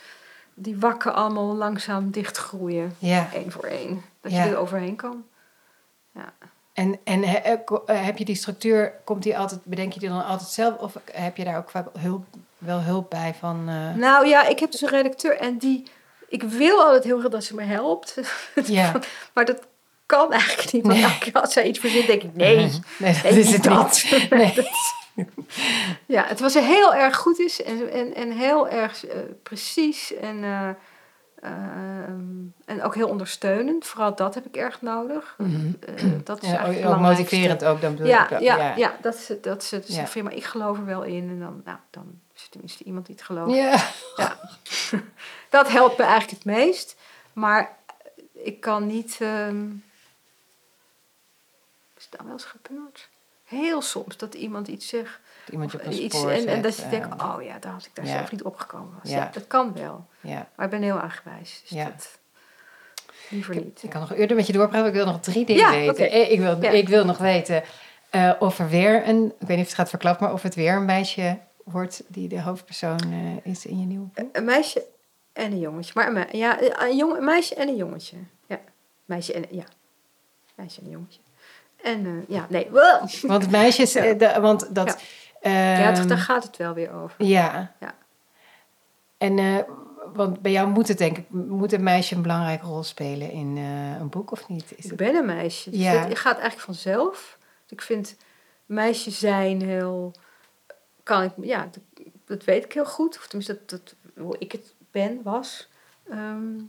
[0.54, 2.94] die wakken allemaal langzaam dichtgroeien.
[2.98, 3.28] ja.
[3.32, 4.02] één voor één.
[4.20, 4.44] Dat Ja.
[4.44, 5.24] je er overheen kan.
[6.72, 10.24] En, en he- eh, heb je die structuur, komt die altijd, bedenk je die dan
[10.24, 10.78] altijd zelf?
[10.78, 12.24] Of heb je daar ook hulp,
[12.64, 13.64] wel hulp bij van...
[13.68, 15.82] eh, Nou ja, ik heb dus een redacteur en die...
[16.28, 18.18] Ik wil altijd heel graag dat ze me helpt.
[18.64, 18.92] ja,
[19.34, 19.66] maar dat
[20.06, 20.86] kan eigenlijk niet.
[20.86, 21.30] Want Nee.
[21.42, 22.34] als zij iets verzint, denk ik...
[22.34, 22.56] Nee,
[22.98, 24.04] nee, dat is het dat.
[24.10, 24.30] niet.
[24.30, 24.68] Nee.
[26.06, 30.44] Ja, het was heel erg goed is en, en, en heel erg eh, precies en,
[30.44, 30.68] eh,
[32.64, 33.86] en ook heel ondersteunend.
[33.86, 35.36] Vooral dat heb ik erg nodig.
[35.38, 38.40] Eh, dat is Ja, eigenlijk ook, motiverend ook, dan bedoel Ja, ik.
[38.40, 38.96] ja, ja.
[39.00, 41.28] dat ze, dat dus zeggen van, ja, maar ik geloof er wel in.
[41.28, 43.54] En dan, nou, dan is tenminste iemand die het gelooft.
[43.54, 43.88] Ja.
[45.50, 46.96] Dat helpt me eigenlijk het meest.
[47.32, 47.76] Maar
[48.32, 49.16] ik kan niet...
[49.20, 49.66] ehm,
[51.96, 53.08] is het nou wel eens gebeurd?
[53.44, 55.20] Heel soms dat iemand iets zegt.
[55.50, 57.72] Iemand je op een Iets, spoor en, en dat je denkt, eh, oh ja, daar
[57.72, 59.10] had ik daar zelf niet opgekomen was.
[59.12, 59.16] Ja.
[59.18, 59.30] Ja.
[59.32, 60.06] dat kan wel.
[60.20, 60.48] ja.
[60.56, 61.60] Maar ik ben heel aangewijs.
[61.60, 61.84] Dus Ja.
[61.84, 62.18] dat
[63.28, 63.82] liever Ik, niet.
[63.82, 64.86] ik kan nog een uur met je doorpraten.
[64.86, 65.90] Ik wil nog drie dingen Ja, weten.
[65.94, 66.02] oké.
[66.04, 67.62] Eh, Ik, wil, ik wil nog weten
[68.10, 69.24] eh, of er weer een...
[69.40, 72.28] Ik weet niet of het gaat verklappen, maar of het weer een meisje wordt die
[72.28, 74.28] de hoofdpersoon eh, is in je nieuwe boek?
[74.36, 74.84] Een meisje
[75.32, 75.92] en een jongetje.
[75.94, 78.16] Maar een, me- ja, een, jong, een meisje en een jongetje.
[78.46, 78.60] Ja,
[79.04, 79.64] meisje en ja,
[80.54, 81.20] meisje en een jongetje.
[81.82, 82.68] En eh, ja, nee.
[82.70, 83.08] Wow.
[83.32, 84.04] Want meisjes, Ja.
[84.04, 85.00] eh, de- want dat...
[85.40, 87.24] Ja, ehm, daar gaat het wel weer over.
[87.24, 87.72] Ja.
[87.80, 87.94] Ja.
[89.18, 89.64] En
[90.14, 93.56] want bij jou moet het denk ik, moet een meisje een belangrijke rol spelen in
[94.00, 94.64] een boek of niet?
[94.76, 94.96] Is Ik het...
[94.96, 95.70] ben een meisje.
[95.70, 96.06] Dus Ja.
[96.06, 97.38] dat gaat eigenlijk vanzelf.
[97.62, 98.16] Dus ik vind
[98.66, 100.12] meisje zijn heel...
[101.02, 101.70] Kan ik, ja,
[102.24, 103.16] dat, weet ik heel goed.
[103.16, 105.68] Of tenminste, dat, hoe ik het ben, was.
[106.08, 106.60] Ehm,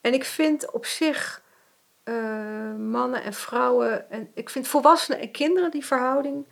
[0.00, 1.42] en ik vind op zich
[2.02, 4.10] eh, mannen en vrouwen...
[4.10, 6.46] En ik vind volwassenen en kinderen, die verhouding...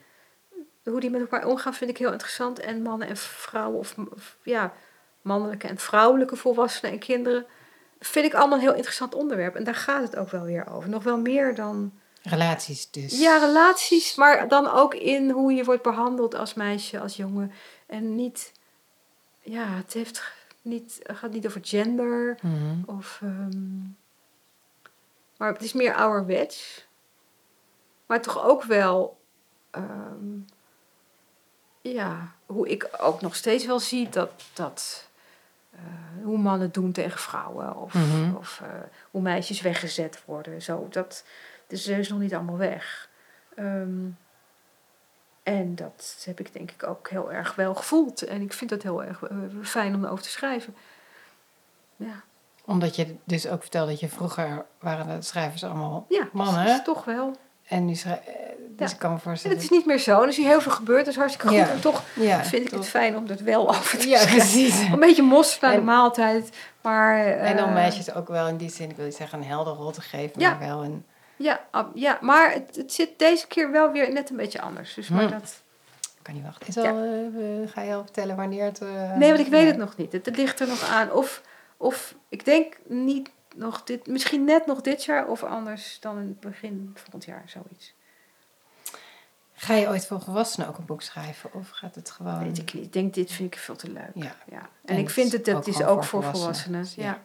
[0.84, 2.58] Hoe die met elkaar omgaan, vind ik heel interessant.
[2.58, 4.72] En mannen en vrouwen, of, of ja,
[5.22, 7.46] mannelijke en vrouwelijke volwassenen en kinderen
[8.00, 9.54] vind ik allemaal een heel interessant onderwerp.
[9.54, 10.88] En daar gaat het ook wel weer over.
[10.88, 11.92] Nog wel meer dan...
[12.22, 13.20] Relaties dus.
[13.20, 17.52] Ja, relaties, maar dan ook in hoe je wordt behandeld als meisje, als jongen.
[17.86, 18.52] En niet...
[19.42, 20.22] Ja, het heeft
[20.62, 22.38] niet, het gaat niet over gender.
[22.42, 22.96] Mhm.
[22.96, 23.78] Of, ehm,
[25.36, 26.86] maar het is meer ouderwets.
[28.06, 29.20] Maar toch ook wel...
[29.70, 30.38] ehm,
[31.80, 34.30] ja, hoe ik ook nog steeds wel zie dat...
[34.52, 35.06] dat
[35.70, 35.80] eh,
[36.24, 37.76] hoe mannen doen tegen vrouwen.
[37.76, 38.34] Of, Mhm.
[38.36, 38.68] of eh,
[39.10, 40.62] hoe meisjes weggezet worden.
[40.62, 41.24] Zo, dat
[41.68, 43.08] dus er is nog niet allemaal weg.
[43.56, 44.06] Ehm,
[45.42, 48.22] en dat heb ik denk ik ook heel erg wel gevoeld.
[48.22, 50.74] En ik vind dat heel erg eh, fijn om erover te schrijven.
[51.96, 52.22] Ja,
[52.64, 56.64] Omdat je dus ook vertelde dat je vroeger waren de schrijvers allemaal ja mannen.
[56.64, 57.36] dus toch wel.
[57.66, 58.32] En nu schrij- eh,
[58.76, 58.94] dus Ja.
[58.94, 59.56] ik kan me En voorstellen.
[59.56, 60.22] het is niet meer zo.
[60.22, 60.98] Er is hier heel veel gebeurd.
[61.04, 61.56] Dat is hartstikke goed.
[61.56, 61.68] Ja.
[61.70, 62.78] En toch ja, vind ik toch.
[62.78, 64.80] het fijn om er wel over te Ja, precies.
[64.80, 66.56] Een beetje mos naar de En- maaltijd.
[66.82, 69.44] Maar, En dan eh, meisjes ook wel in die zin, ik wil niet zeggen een
[69.44, 70.50] helder rol te geven, Ja.
[70.50, 71.04] maar wel een...
[71.38, 71.60] Ja,
[71.94, 74.94] ja maar het, het zit deze keer wel weer net een beetje anders.
[74.94, 75.30] Dus maar Hmm.
[75.30, 75.62] dat...
[76.00, 76.68] Ik kan niet wachten.
[76.68, 78.80] Is al, eh, ga je al vertellen wanneer het...
[78.80, 80.12] eh, Nee, want ik weet het nog niet.
[80.12, 81.12] Het, het ligt er nog aan.
[81.12, 81.42] Of,
[81.76, 86.26] of ik denk niet nog dit, misschien net nog dit jaar of anders dan in
[86.26, 87.94] het begin volgend jaar, zoiets.
[89.54, 91.52] Ga je ooit voor volwassenen ook een boek schrijven?
[91.54, 92.38] Of gaat het gewoon...
[92.38, 92.84] Weet ik niet.
[92.84, 94.10] Ik denk, dit vind ik veel te leuk.
[94.14, 94.36] Ja.
[94.50, 94.58] Ja.
[94.60, 96.86] En, En ik vind het, dat ook is ook voor volwassenen.
[96.86, 97.22] volwassenen.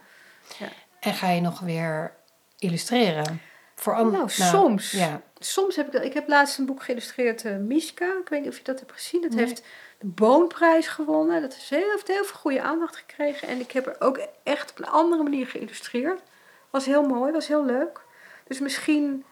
[0.60, 0.70] Ja.
[1.00, 2.14] En ga je nog weer
[2.58, 3.42] illustreren?
[3.76, 4.92] Voor an- Nou, soms.
[4.92, 5.22] Ja.
[5.40, 6.04] Soms heb ik dat.
[6.04, 8.06] Ik heb laatst een boek geïllustreerd, eh Miska.
[8.22, 9.22] Ik weet niet of je dat hebt gezien.
[9.22, 9.46] Dat Nee.
[9.46, 9.64] heeft
[10.00, 11.42] de Boonprijs gewonnen.
[11.42, 13.48] Dat is heel, heeft heel veel goede aandacht gekregen.
[13.48, 16.22] En ik heb er ook echt op een andere manier geïllustreerd.
[16.70, 18.02] Was heel mooi, was heel leuk.
[18.48, 19.26] Dus misschien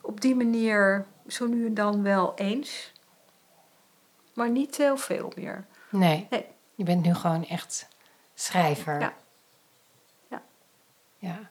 [0.00, 2.92] op die manier zo nu en dan wel eens.
[4.34, 5.64] Maar niet heel veel meer.
[5.88, 6.26] Nee.
[6.30, 6.46] Nee.
[6.74, 7.88] Je bent nu gewoon echt
[8.34, 9.00] schrijver.
[9.00, 9.12] Ja.
[10.30, 10.42] Ja.
[11.18, 11.50] Ja.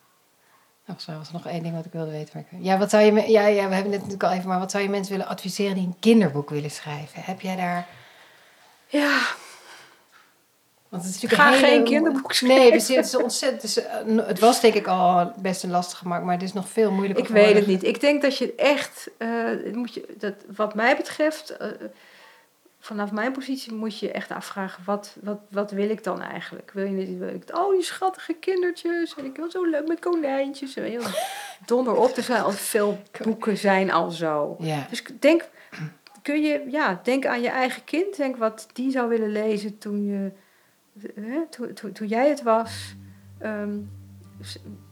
[0.86, 2.46] Nog zo was er nog één ding wat ik wilde weten.
[2.60, 4.84] Ja, wat zou je, ja, ja, we hebben het natuurlijk al even, maar wat zou
[4.84, 7.22] je mensen willen adviseren die een kinderboek willen schrijven?
[7.24, 7.88] Heb jij daar...
[8.88, 9.20] Ja,
[10.90, 12.60] Want het is natuurlijk Ga een hele- geen kinderboek schrijven.
[12.62, 13.78] Nee, dus het is ontzettend.
[13.78, 16.92] Eh, het was denk ik al best een lastige markt, maar het is nog veel
[16.92, 17.26] moeilijker.
[17.26, 17.84] Ik weet het niet.
[17.84, 19.30] Ik denk dat je echt, eh,
[19.74, 21.68] moet je, dat, wat mij betreft, eh,
[22.86, 26.72] vanaf mijn positie moet je echt afvragen, wat, wat, wat wil ik dan eigenlijk?
[26.72, 30.00] Wil je niet, wil ik, oh die schattige kindertjes, en ik wil zo leuk met
[30.00, 30.76] konijntjes.
[30.76, 31.02] En
[31.66, 34.56] donder op, er zijn al veel boeken zijn al zo.
[34.60, 34.86] Ja.
[34.90, 35.50] Dus denk,
[36.22, 38.18] kun je, ja, denk aan je eigen kind.
[38.18, 40.32] Denk wat die zou willen lezen toen, je,
[41.22, 42.96] hè, toen, toen, toen jij het was.
[43.40, 43.78] Ehm,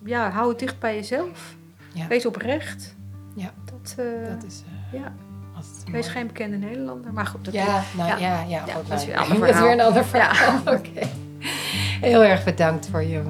[0.03, 1.55] ja, hou het dicht bij jezelf.
[1.93, 2.07] Ja.
[2.07, 2.95] Wees oprecht.
[3.35, 3.53] Ja.
[3.65, 5.13] Dat, eh, Dat is eh, ja.
[5.93, 7.13] Wees geen bekende Nederlander.
[7.13, 8.41] Maar goed, dat Ja, nou ja, Ja.
[8.47, 10.33] ja, Ja, goed, dat is nou, weer een ander weer een ander verhaal.
[10.33, 10.73] verhaal.
[10.77, 11.07] Oké.
[12.01, 13.21] Heel erg bedankt voor je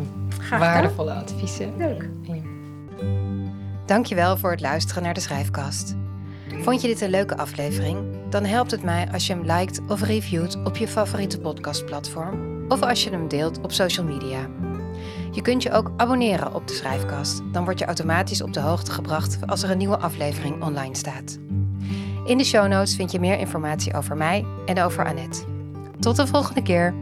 [0.50, 1.74] waardevolle adviezen.
[1.78, 2.10] Leuk.
[3.86, 5.96] Dankjewel voor het luisteren naar de Schrijfkast.
[6.62, 7.98] Vond je dit een leuke aflevering?
[8.30, 12.82] Dan helpt het mij als je hem liked of reviewt op je favoriete podcastplatform of
[12.82, 14.48] als je hem deelt op social media.
[15.32, 17.42] Je kunt je ook abonneren op de Schrijfkast.
[17.52, 21.38] Dan word je automatisch op de hoogte gebracht als er een nieuwe aflevering online staat.
[22.26, 25.44] In de show notes vind je meer informatie over mij en over Annette.
[26.00, 26.94] Tot de volgende keer.